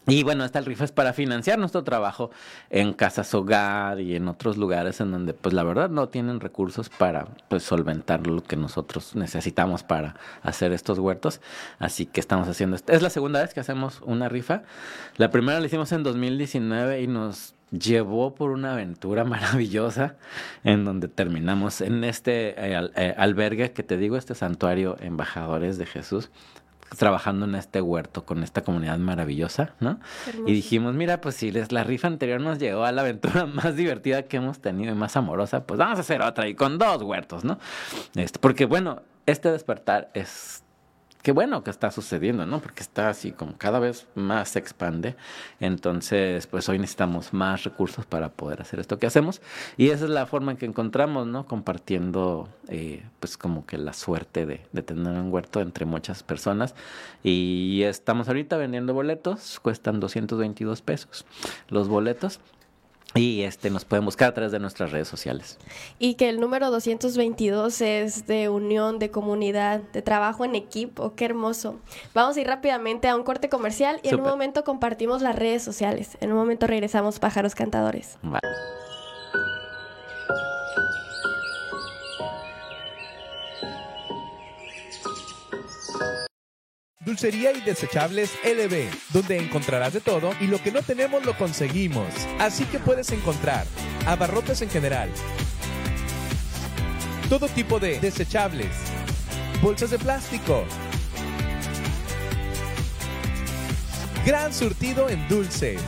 [0.08, 2.30] Y bueno, esta rifa es para financiar nuestro trabajo
[2.70, 6.88] en casas hogar y en otros lugares en donde pues la verdad no tienen recursos
[6.88, 11.42] para pues solventar lo que nosotros necesitamos para hacer estos huertos.
[11.78, 12.90] Así que estamos haciendo esto.
[12.90, 14.62] Es la segunda vez que hacemos una rifa.
[15.18, 20.16] La primera la hicimos en 2019 y nos llevó por una aventura maravillosa
[20.64, 25.84] en donde terminamos en este eh, eh, albergue que te digo, este santuario Embajadores de
[25.84, 26.30] Jesús
[26.96, 30.00] trabajando en este huerto con esta comunidad maravillosa, ¿no?
[30.46, 34.22] Y dijimos, mira, pues si la rifa anterior nos llegó a la aventura más divertida
[34.22, 37.44] que hemos tenido y más amorosa, pues vamos a hacer otra y con dos huertos,
[37.44, 37.58] ¿no?
[38.14, 40.62] Este, porque bueno, este despertar es
[41.22, 42.60] qué bueno que está sucediendo, ¿no?
[42.60, 45.16] Porque está así como cada vez más se expande.
[45.60, 49.40] Entonces, pues hoy necesitamos más recursos para poder hacer esto que hacemos.
[49.76, 51.46] Y esa es la forma en que encontramos, ¿no?
[51.46, 56.74] Compartiendo, eh, pues como que la suerte de, de tener un huerto entre muchas personas.
[57.22, 61.26] Y estamos ahorita vendiendo boletos, cuestan 222 pesos
[61.68, 62.40] los boletos.
[63.14, 65.58] Y este nos pueden buscar a través de nuestras redes sociales.
[65.98, 71.14] Y que el número 222 es de unión, de comunidad, de trabajo en equipo.
[71.14, 71.80] Qué hermoso.
[72.14, 75.62] Vamos a ir rápidamente a un corte comercial y en un momento compartimos las redes
[75.62, 76.18] sociales.
[76.20, 78.18] En un momento regresamos pájaros cantadores.
[87.08, 92.06] Dulcería y desechables LB, donde encontrarás de todo y lo que no tenemos lo conseguimos.
[92.38, 93.64] Así que puedes encontrar
[94.04, 95.08] abarrotes en general,
[97.30, 98.68] todo tipo de desechables,
[99.62, 100.66] bolsas de plástico,
[104.26, 105.80] gran surtido en dulces.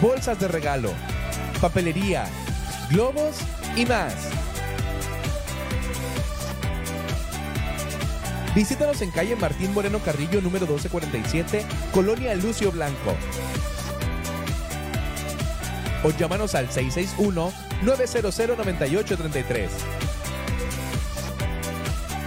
[0.00, 0.92] Bolsas de regalo,
[1.60, 2.26] papelería,
[2.92, 3.38] globos
[3.74, 4.14] y más.
[8.58, 13.14] Visítanos en calle Martín Moreno Carrillo, número 1247, Colonia Lucio Blanco.
[16.02, 19.68] O llámanos al 661-900-9833.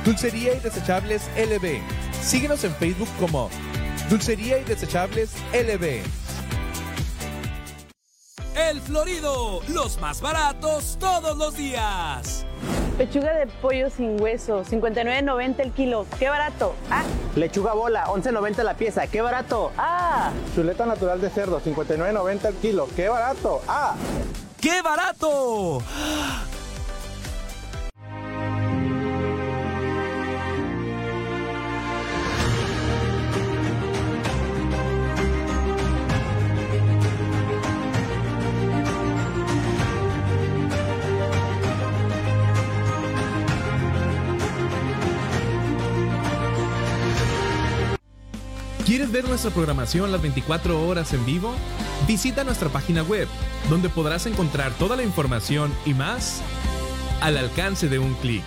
[0.06, 1.82] Dulcería y Desechables LB.
[2.24, 3.50] Síguenos en Facebook como
[4.10, 6.02] Dulcería y Desechables LB.
[8.56, 12.46] El Florido, los más baratos todos los días.
[12.97, 16.05] Pechuga de pollo sin hueso, 59.90 el kilo.
[16.20, 16.76] ¡Qué barato!
[16.89, 17.03] ¡Ah!
[17.36, 19.07] Lechuga bola, 11.90 la pieza.
[19.07, 19.72] ¡Qué barato!
[19.78, 20.32] ¡Ah!
[20.53, 22.88] Chuleta natural de cerdo, 59.90 el kilo.
[22.95, 23.62] ¡Qué barato!
[23.68, 23.95] ¡Ah!
[24.59, 25.82] ¡Qué barato!
[25.82, 26.61] ¿Quieres
[49.30, 51.53] nuestra programación las 24 horas en vivo?
[52.07, 53.28] Visita nuestra página web,
[53.69, 56.41] donde podrás encontrar toda la información y más
[57.22, 58.43] al alcance de un clic.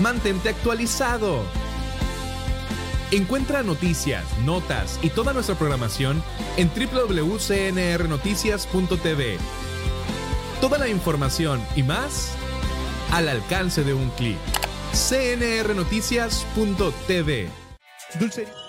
[0.00, 1.42] Mantente actualizado.
[3.10, 6.20] Encuentra noticias, notas y toda nuestra programación
[6.56, 9.38] en www.cnrnoticias.tv.
[10.60, 12.32] Toda la información y más
[13.12, 14.38] al alcance de un clic.
[14.92, 17.48] cnrnoticias.tv.
[18.18, 18.63] Dulce.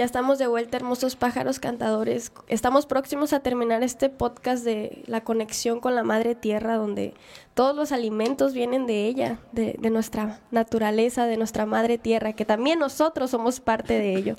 [0.00, 2.32] Ya estamos de vuelta, hermosos pájaros cantadores.
[2.48, 7.12] Estamos próximos a terminar este podcast de la conexión con la madre tierra, donde
[7.52, 12.78] todos los alimentos vienen de ella, de, nuestra naturaleza, de nuestra madre tierra, que también
[12.78, 14.36] nosotros somos parte de ello.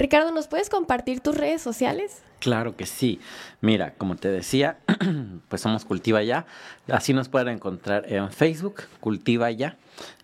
[0.00, 2.20] Ricardo, ¿nos puedes compartir tus redes sociales?
[2.40, 3.20] Claro que sí.
[3.60, 4.78] Mira, como te decía,
[5.48, 6.44] pues somos Cultiva Ya.
[6.88, 9.76] Así nos pueden encontrar en Facebook, Cultiva Ya,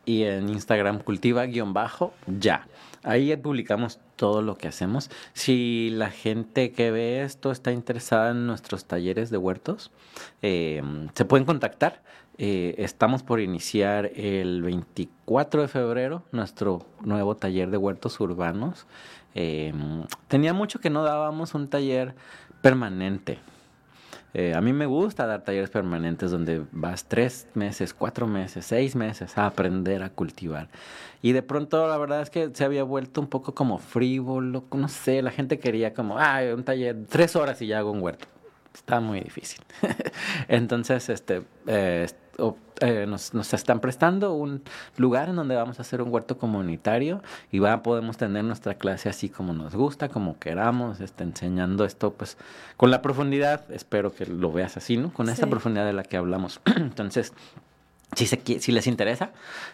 [0.05, 2.67] y en Instagram, Cultiva-Ya.
[3.03, 5.11] Ahí publicamos todo lo que hacemos.
[5.33, 9.91] Si la gente que ve esto está interesada en nuestros talleres de huertos,
[10.43, 10.83] eh,
[11.15, 12.03] se pueden contactar.
[12.41, 18.87] Eh, estamos por iniciar el 24 de febrero nuestro nuevo taller de huertos urbanos.
[19.35, 19.73] Eh,
[20.29, 22.15] tenía mucho que no dábamos un taller
[22.63, 23.39] permanente.
[24.35, 28.95] Eh, a mí me gusta dar talleres permanentes donde vas tres meses, cuatro meses, seis
[28.95, 30.69] meses a aprender a cultivar.
[31.23, 34.89] Y de pronto la verdad es que se había vuelto un poco como frívolo, no
[34.89, 38.27] sé, la gente quería como, ah, un taller, tres horas y ya hago un huerto.
[38.75, 39.61] Está muy difícil.
[40.49, 42.07] Entonces, este, eh,
[42.81, 44.63] eh, nos, nos están prestando un
[44.97, 47.21] lugar en donde vamos a hacer un huerto comunitario
[47.51, 52.13] y va, podemos tener nuestra clase así como nos gusta, como queramos, este, enseñando esto
[52.13, 52.37] pues
[52.77, 55.13] con la profundidad, espero que lo veas así, ¿no?
[55.13, 56.61] Con esta profundidad de la que hablamos.
[56.77, 57.33] Entonces,
[58.17, 59.31] si, se, si les interesa,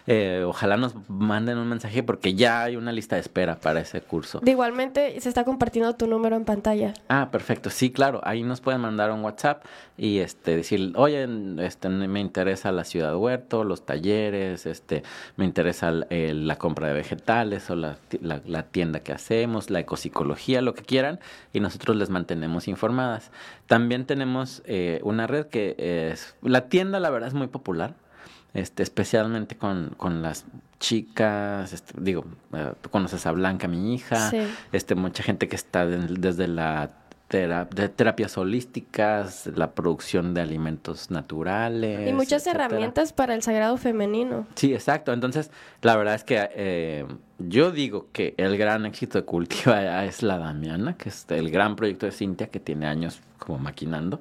[0.07, 4.01] eh, ojalá nos manden un mensaje porque ya hay una lista de espera para ese
[4.01, 4.39] curso.
[4.41, 6.93] De igualmente se está compartiendo tu número en pantalla.
[7.07, 7.69] Ah, perfecto.
[7.69, 8.19] Sí, claro.
[8.23, 9.63] Ahí nos pueden mandar un WhatsApp
[9.97, 11.27] y este decir, oye,
[11.59, 15.03] este me interesa la ciudad huerto, los talleres, este
[15.37, 19.79] me interesa la compra de vegetales o la, ti- la- la tienda que hacemos, la
[19.79, 21.19] ecopsicología, lo que quieran,
[21.53, 23.31] y nosotros les mantenemos informadas.
[23.67, 25.75] También tenemos eh, una red que
[26.11, 27.93] es la tienda, la verdad es muy popular.
[28.55, 30.45] Este, especialmente con, con las
[30.79, 34.39] chicas, este, digo, eh, tú conoces a Blanca, mi hija, Sí.
[34.71, 36.91] este, mucha gente que está de- desde la
[37.27, 42.07] de terapias holísticas, la producción de alimentos naturales.
[42.07, 42.65] Y muchas etcétera.
[42.65, 44.45] herramientas para el sagrado femenino.
[44.55, 45.11] Sí, exacto.
[45.11, 45.51] Entonces,
[45.81, 47.05] la verdad es que eh,
[47.39, 51.75] yo digo que el gran éxito de Cultiva es la Damiana, que es el gran
[51.75, 54.19] proyecto de Cintia que tiene años como maquinando.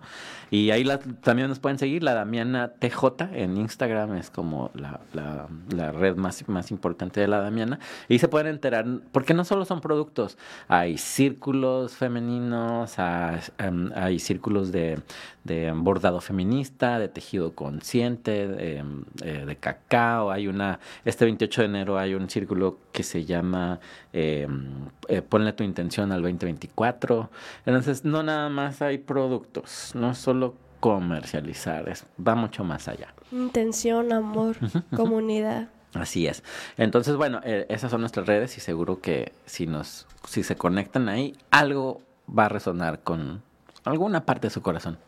[0.50, 5.00] Y ahí la- también nos pueden seguir, la Damiana TJ en Instagram es como la,
[5.12, 5.48] la-
[5.92, 7.78] red más, más importante de la Damiana.
[8.08, 14.70] Y se pueden enterar, porque no solo son productos, hay círculos femeninos, hay, em, círculos
[14.72, 15.00] de,
[15.44, 20.30] de bordado feminista, de tejido consciente, de, em, eh, de cacao.
[20.30, 23.80] Hay una, este 28 de enero hay un círculo que se llama
[24.14, 27.30] em, eh, Ponle tu intención al 2024.
[27.66, 33.14] Entonces, no nada más hay productos, no solo comercializar, es, va mucho más allá.
[33.32, 34.56] Intención, amor,
[34.94, 35.68] comunidad.
[35.94, 36.42] Así es.
[36.76, 41.08] Entonces, bueno, eh, esas son nuestras redes y seguro que si nos, si se conectan
[41.08, 43.42] ahí, algo va a resonar con
[43.84, 44.98] alguna parte de su corazón.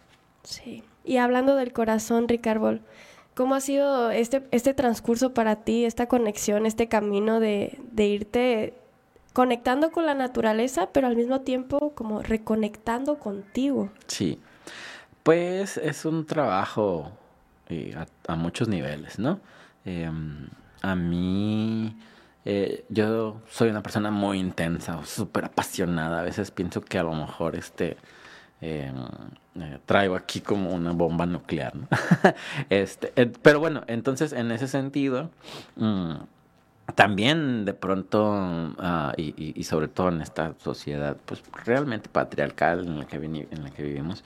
[0.44, 0.82] Sí.
[1.04, 2.78] Y hablando del corazón, Ricardo,
[3.34, 8.74] ¿cómo ha sido este, este transcurso para ti, esta conexión, este camino de, de irte
[9.36, 13.90] conectando con la naturaleza, pero al mismo tiempo como reconectando contigo?
[14.06, 14.40] Sí.
[15.22, 17.12] Pues es un trabajo
[17.68, 17.94] eh,
[18.26, 19.40] a, muchos niveles, ¿no?
[19.84, 20.48] Em,
[20.80, 21.94] a mí,
[22.46, 26.20] eh, yo soy una persona muy intensa, súper apasionada.
[26.20, 27.98] A veces pienso que a lo mejor este
[28.62, 28.96] em,
[29.60, 31.88] eh, traigo aquí como una bomba nuclear, ¿no?
[32.70, 35.28] este, eh, pero bueno, entonces en ese sentido,
[35.76, 36.14] mm,
[36.94, 42.98] también de pronto, ah, y, y- sobre todo en esta sociedad, pues realmente patriarcal en
[42.98, 44.24] la que, en la que vivimos,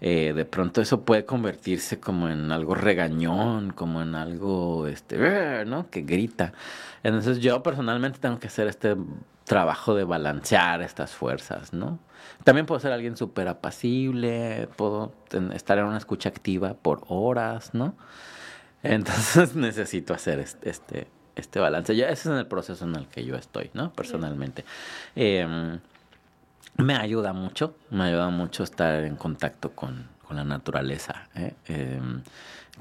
[0.00, 5.88] eh, de pronto eso puede convertirse como en algo regañón, como en algo, este, ¿no?
[5.90, 6.52] Que grita.
[7.02, 8.96] Entonces yo personalmente tengo que hacer este
[9.44, 11.98] trabajo de balancear estas fuerzas, ¿no?
[12.44, 15.12] También puedo ser alguien súper apacible, puedo
[15.54, 17.94] estar en una escucha activa por horas, ¿no?
[18.82, 21.06] Entonces necesito hacer este, este,
[21.36, 21.94] este balance.
[21.96, 23.92] Ya ese es el proceso en el que yo estoy, ¿no?
[23.92, 24.64] Personalmente.
[25.16, 25.78] Em,
[26.76, 31.54] me ayuda mucho, me ayuda mucho estar en contacto con, con la naturaleza, ¿eh?
[31.66, 32.22] Em,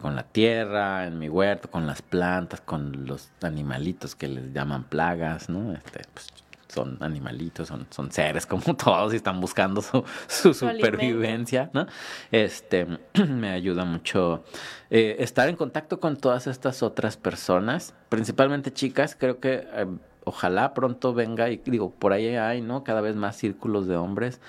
[0.01, 4.83] con la tierra, en mi huerto, con las plantas, con los animalitos que les llaman
[4.85, 5.73] plagas, ¿no?
[5.73, 6.33] Este, pues,
[6.73, 10.97] son animalitos, son, son seres como todos y están buscando su, su Su alimento.
[10.97, 11.87] supervivencia, ¿no?
[12.31, 12.87] Este,
[13.27, 14.43] me ayuda mucho
[14.89, 19.85] eh, estar en contacto con todas estas otras personas, principalmente chicas, creo que eh,
[20.25, 22.83] ojalá pronto venga y digo, por ahí hay, ¿no?
[22.83, 24.39] Cada vez más círculos de hombres,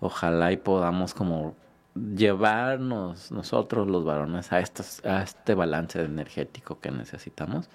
[0.00, 1.54] ojalá y podamos como
[1.94, 7.68] llevarnos nosotros los varones a, estos, a este balance energético que necesitamos.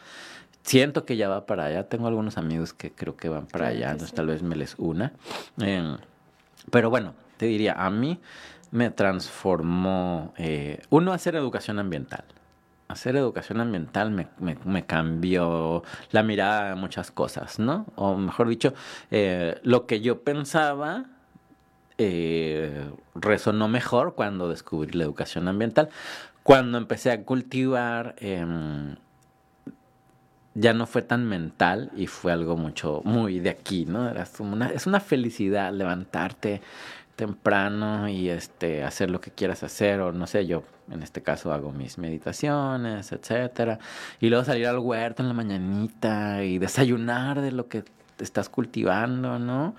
[0.68, 1.88] Siento que ya va para allá.
[1.88, 4.16] Tengo algunos amigos que creo que van para Claro allá, entonces sí.
[4.18, 5.14] tal vez me les una.
[5.60, 5.98] Em,
[6.70, 8.20] pero bueno, te diría, a mí
[8.72, 12.26] me transformó, eh, uno, hacer educación ambiental.
[12.90, 17.86] Hacer educación ambiental me, me- me cambió la mirada a muchas cosas, ¿no?
[17.96, 18.74] O mejor dicho,
[19.10, 21.06] eh, lo que yo pensaba
[21.98, 25.90] eh, resonó mejor cuando descubrí la educación ambiental.
[26.44, 28.96] Cuando empecé a cultivar, em,
[30.60, 34.10] ya no fue tan mental y fue algo mucho, muy de aquí, ¿no?
[34.10, 36.62] Era como una, es una felicidad levantarte
[37.16, 41.52] temprano y este hacer lo que quieras hacer o no sé yo en este caso
[41.52, 43.80] hago mis meditaciones etcétera
[44.20, 47.84] y luego salir al huerto en la mañanita y desayunar de lo que
[48.20, 49.74] estás cultivando no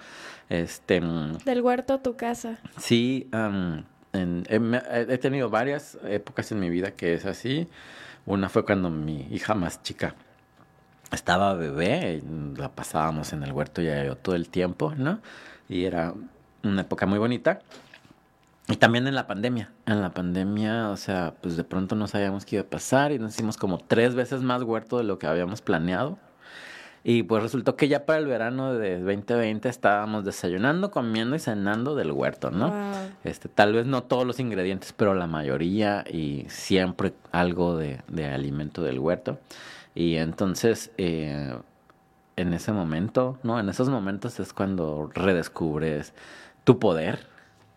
[0.48, 2.58] este mm, Del huerto a tu casa.
[2.76, 7.68] Sí, am, en- he tenido varias épocas en mi vida que es así.
[8.26, 10.14] Una fue cuando mi hija más chica
[11.12, 12.22] estaba bebé,
[12.56, 15.20] la pasábamos en el huerto ya yo todo el tiempo, ¿no?
[15.68, 16.14] Y era
[16.62, 17.60] una época muy bonita.
[18.68, 19.70] y también en la pandemia.
[19.86, 23.18] En la pandemia, o sea, pues de pronto no sabíamos qué iba a pasar y
[23.18, 26.18] nos hicimos como tres veces más huerto de lo que habíamos planeado.
[27.04, 31.94] Y pues resultó que ya para el verano de 2020 estábamos desayunando, comiendo y cenando
[31.94, 32.74] del huerto, ¿no?
[33.24, 38.26] Este, tal vez no todos los ingredientes, pero la mayoría y siempre algo de, de
[38.26, 39.38] alimento del huerto.
[39.94, 41.58] Y entonces, eh,
[42.36, 43.58] en ese momento, ¿no?
[43.58, 46.14] En esos momentos es cuando redescubres
[46.64, 47.26] tu poder,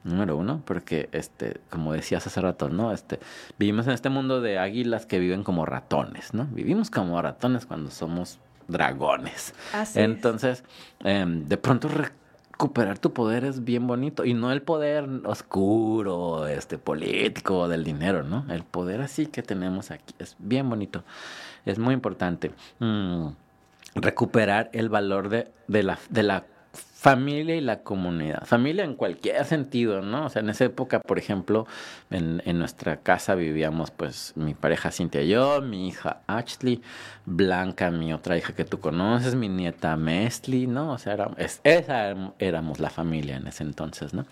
[0.03, 2.91] número uno, porque este, como decías hace rato, ¿no?
[2.91, 3.19] Este,
[3.57, 6.45] vivimos en este mundo de águilas que viven como ratones, ¿no?
[6.51, 9.53] Vivimos como ratones cuando somos dragones.
[9.95, 10.63] Entonces,
[11.03, 16.77] em, de pronto recuperar tu poder es bien bonito y no el poder oscuro, este
[16.77, 18.45] político del dinero, ¿no?
[18.49, 21.03] El poder así que tenemos aquí es bien bonito,
[21.65, 22.51] es muy importante.
[22.79, 23.27] Mm,
[23.95, 26.45] recuperar el valor de, de, la, de la
[27.01, 28.45] familia y la comunidad.
[28.45, 30.27] Familia en cualquier sentido, ¿no?
[30.27, 31.65] O sea, en esa época, por ejemplo,
[32.11, 36.79] en, en nuestra casa vivíamos pues mi pareja Cintia y yo, mi hija Ashley,
[37.25, 40.91] Blanca, mi otra hija que tú conoces, mi nieta Mesli, ¿no?
[40.91, 41.31] O sea, era,
[41.63, 44.27] esa éramos la familia en ese entonces, ¿no?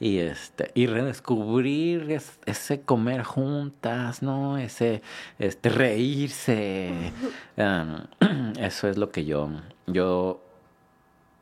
[0.00, 4.58] Y este, y redescubrir ese comer juntas, ¿no?
[4.58, 5.02] Ese,
[5.38, 7.12] este, reírse.
[8.58, 9.50] eso es lo que yo,
[9.86, 10.47] yo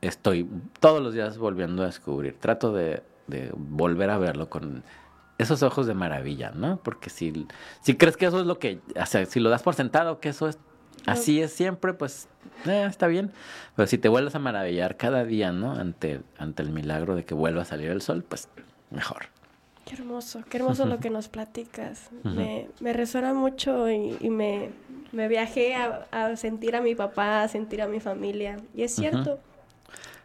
[0.01, 0.47] estoy
[0.79, 2.37] todos los días volviendo a descubrir.
[2.39, 3.03] Trato de,
[3.55, 4.83] volver a verlo con
[5.37, 6.77] esos ojos de maravilla, ¿no?
[6.77, 7.45] Porque si,
[7.81, 10.29] si crees que eso es lo que, o sea, si lo das por sentado, que
[10.29, 10.57] eso es
[11.05, 12.27] así es siempre, pues
[12.65, 13.31] eh, está bien.
[13.75, 15.73] Pero si te vuelves a maravillar cada día, ¿no?
[15.73, 18.49] Ante, ante el milagro de que vuelva a salir el sol, pues
[18.89, 19.25] mejor.
[19.85, 22.09] Qué hermoso, qué hermoso lo que nos platicas.
[22.23, 24.69] me, me, resuena mucho y, me,
[25.13, 28.57] me, viajé a, sentir a mi papá, a sentir a mi familia.
[28.75, 29.39] Y es cierto,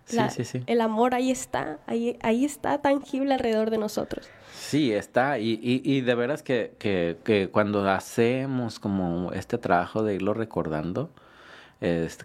[0.05, 0.62] Sí, sí, sí.
[0.66, 4.28] El amor ahí está, ahí, ahí está tangible alrededor de nosotros.
[4.53, 5.38] Sí, está.
[5.38, 10.34] Y, y, y de veras que, que, que, cuando hacemos como este trabajo de irlo
[10.34, 11.11] recordando,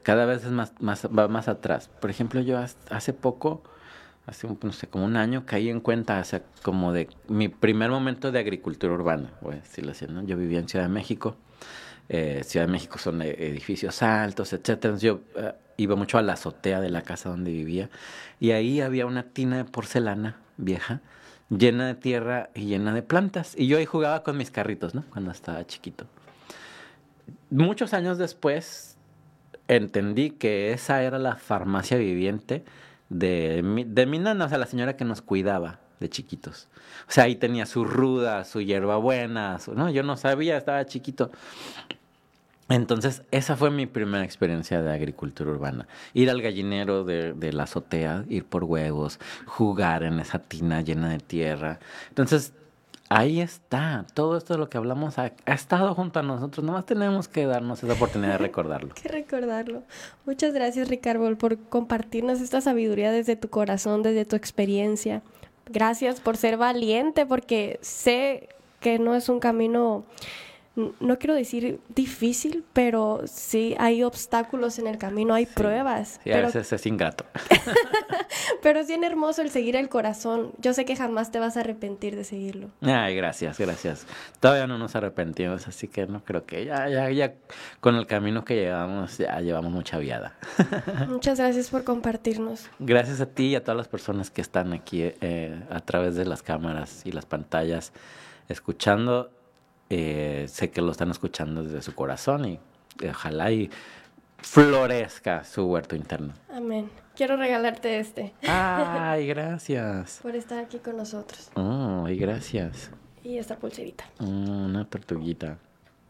[0.04, 1.90] cada vez es más, más, va más atrás.
[2.00, 2.60] Por ejemplo, yo
[2.90, 3.64] hace poco,
[4.28, 7.90] hace no sé, como un año, caí en cuenta, o sea, como de mi primer
[7.90, 10.24] momento de agricultura urbana, voy a decirlo así, ¿no?
[10.24, 11.36] Yo vivía en Ciudad de México.
[12.10, 14.98] Eh, Ciudad de México son e, edificios altos, etcétera.
[14.98, 17.90] Yo eh, iba mucho a la azotea de la casa donde vivía
[18.40, 21.02] y ahí había una tina de porcelana vieja
[21.50, 25.04] llena de tierra y llena de plantas y yo ahí jugaba con mis carritos, ¿no?
[25.12, 26.06] Cuando estaba chiquito.
[27.50, 28.98] Muchos años después
[29.68, 32.64] entendí que esa era la farmacia viviente
[33.10, 36.68] de mi, de mi nana, o sea, la señora que nos cuidaba de chiquitos.
[37.08, 41.32] O sea, ahí tenía su ruda, su hierbabuena, su, no, yo no sabía, estaba chiquito.
[42.70, 45.88] Entonces, esa fue mi primera experiencia de agricultura urbana.
[46.14, 51.20] Ir al gallinero de, la azotea, ir por huevos, jugar en esa tina llena de
[51.20, 51.80] tierra.
[52.10, 52.52] Entonces,
[53.08, 54.06] ahí está.
[54.14, 56.66] Todo esto de lo que hablamos ha, estado junto a nosotros.
[56.66, 58.94] Nomás tenemos que darnos esa oportunidad de recordarlo.
[59.02, 59.84] que recordarlo.
[60.26, 65.22] Muchas gracias, Ricardo, por compartirnos esta sabiduría desde tu corazón, desde tu experiencia.
[65.70, 68.50] Gracias por ser valiente, porque sé
[68.80, 70.06] que no es un camino
[70.78, 76.20] no quiero decir difícil, pero sí hay obstáculos en el camino, hay pruebas.
[76.24, 77.26] Sí, a veces es ingrato.
[78.62, 80.52] pero es bien hermoso el seguir el corazón.
[80.60, 82.70] Yo sé que jamás te vas a arrepentir de seguirlo.
[82.82, 84.06] Ay, gracias, gracias.
[84.40, 87.34] Todavía no nos arrepentimos, así que no creo que ya, ya, ya
[87.80, 90.36] con el camino que llevamos, ya llevamos mucha viada.
[91.08, 92.70] Muchas gracias por compartirnos.
[92.78, 96.26] Gracias a ti y a todas las personas que están aquí eh, a través de
[96.26, 97.94] las cámaras y las pantallas
[98.48, 99.32] escuchando
[99.90, 102.60] eh, sé que lo están escuchando desde su corazón y
[103.08, 103.70] ojalá y
[104.38, 106.34] florezca su huerto interno.
[106.50, 106.90] Amén.
[107.16, 108.34] Quiero regalarte este.
[108.48, 110.20] Ay, gracias.
[110.22, 111.52] Por estar aquí con nosotros.
[111.56, 112.92] Ay, gracias.
[113.24, 114.06] Y esta pulserita.
[114.20, 115.58] Mm, una tortuguita.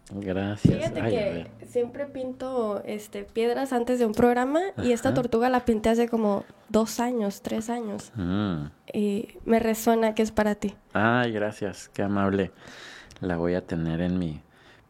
[0.09, 0.73] Gracias.
[0.73, 5.89] Fíjate que siempre pinto este, piedras antes de un programa y esta tortuga la pinté
[5.89, 8.13] hace como dos años, tres años.
[8.15, 8.67] Mm.
[8.93, 10.75] Y me resuena que es para ti.
[10.93, 11.89] Ay, gracias.
[11.89, 12.51] Qué amable
[13.20, 14.41] la voy a tener en mi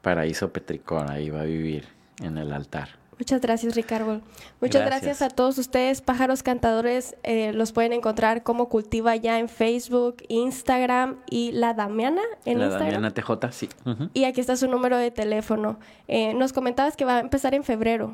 [0.01, 1.85] paraíso petricor, ahí va a vivir
[2.21, 2.89] en el altar.
[3.19, 4.21] Muchas gracias, Ricardo.
[4.61, 7.15] Muchas gracias, a todos ustedes, pájaros cantadores.
[7.23, 12.69] Eh, los pueden encontrar como Cultiva ya en Facebook, Instagram y La Damiana en La
[12.69, 13.69] Damiana TJ, sí.
[14.13, 15.79] Y aquí está su número de teléfono.
[16.07, 18.13] Eh, nos comentabas que va a empezar en febrero.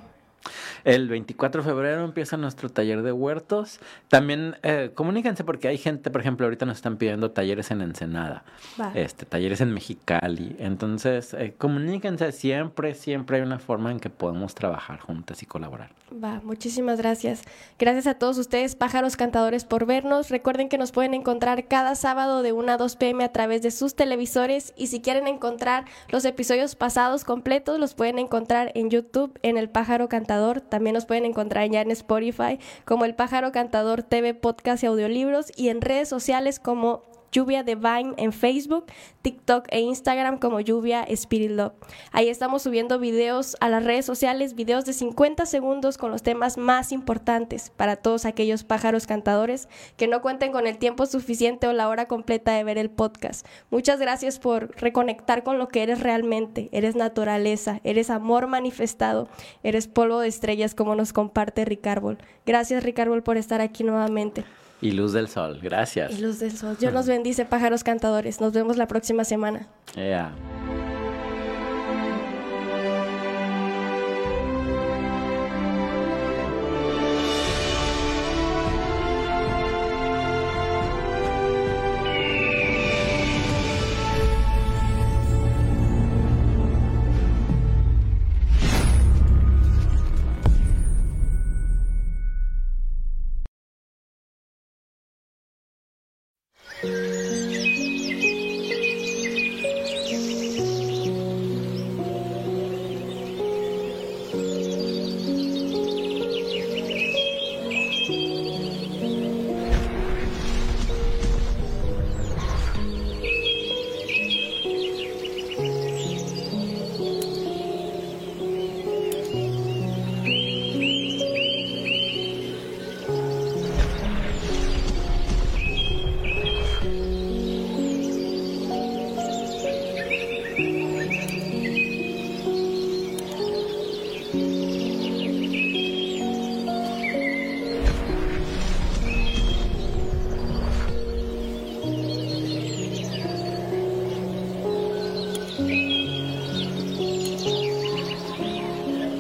[0.84, 3.80] El 24 de febrero empieza nuestro taller de huertos.
[4.10, 8.44] También eh, comuníquense porque hay gente, por ejemplo, ahorita nos están pidiendo talleres en Ensenada,
[8.94, 10.56] este, talleres en Mexicali.
[10.60, 15.90] Entonces, eh, comuníquense siempre, siempre hay una forma en que podemos trabajar juntas y colaborar.
[16.12, 17.42] Va, muchísimas gracias.
[17.80, 20.30] Gracias a todos ustedes, pájaros cantadores, por vernos.
[20.30, 23.72] Recuerden que nos pueden encontrar cada sábado de 1 a 2 pm a través de
[23.72, 29.40] sus televisores y si quieren encontrar los episodios pasados completos, los pueden encontrar en YouTube,
[29.42, 30.33] en El Pájaro Cantador.
[30.70, 35.52] También nos pueden encontrar ya en Spotify como El Pájaro Cantador TV, podcast y audiolibros
[35.56, 37.04] y en redes sociales como
[37.34, 38.86] Lluvia Divine en Facebook,
[39.24, 41.74] TikTok e Instagram como Lluvia Spirit Love.
[42.12, 46.58] Ahí estamos subiendo videos a las redes sociales, videos de 50 segundos con los temas
[46.58, 49.68] más importantes para todos aquellos pájaros cantadores
[49.98, 53.46] que no cuenten con el tiempo suficiente o la hora completa de ver el podcast.
[53.72, 56.70] Muchas gracias por reconectar con lo que eres realmente.
[56.72, 59.28] Eres naturaleza, eres amor manifestado,
[59.64, 62.20] eres polvo de estrellas como nos comparte Ricarbol.
[62.46, 64.46] Gracias Ricarbol por estar aquí nuevamente.
[64.84, 66.12] Y luz del sol, gracias.
[66.12, 66.76] Y luz del sol.
[66.78, 68.42] Dios nos bendice, pájaros cantadores.
[68.42, 69.68] Nos vemos la próxima semana.
[69.96, 70.34] Yeah.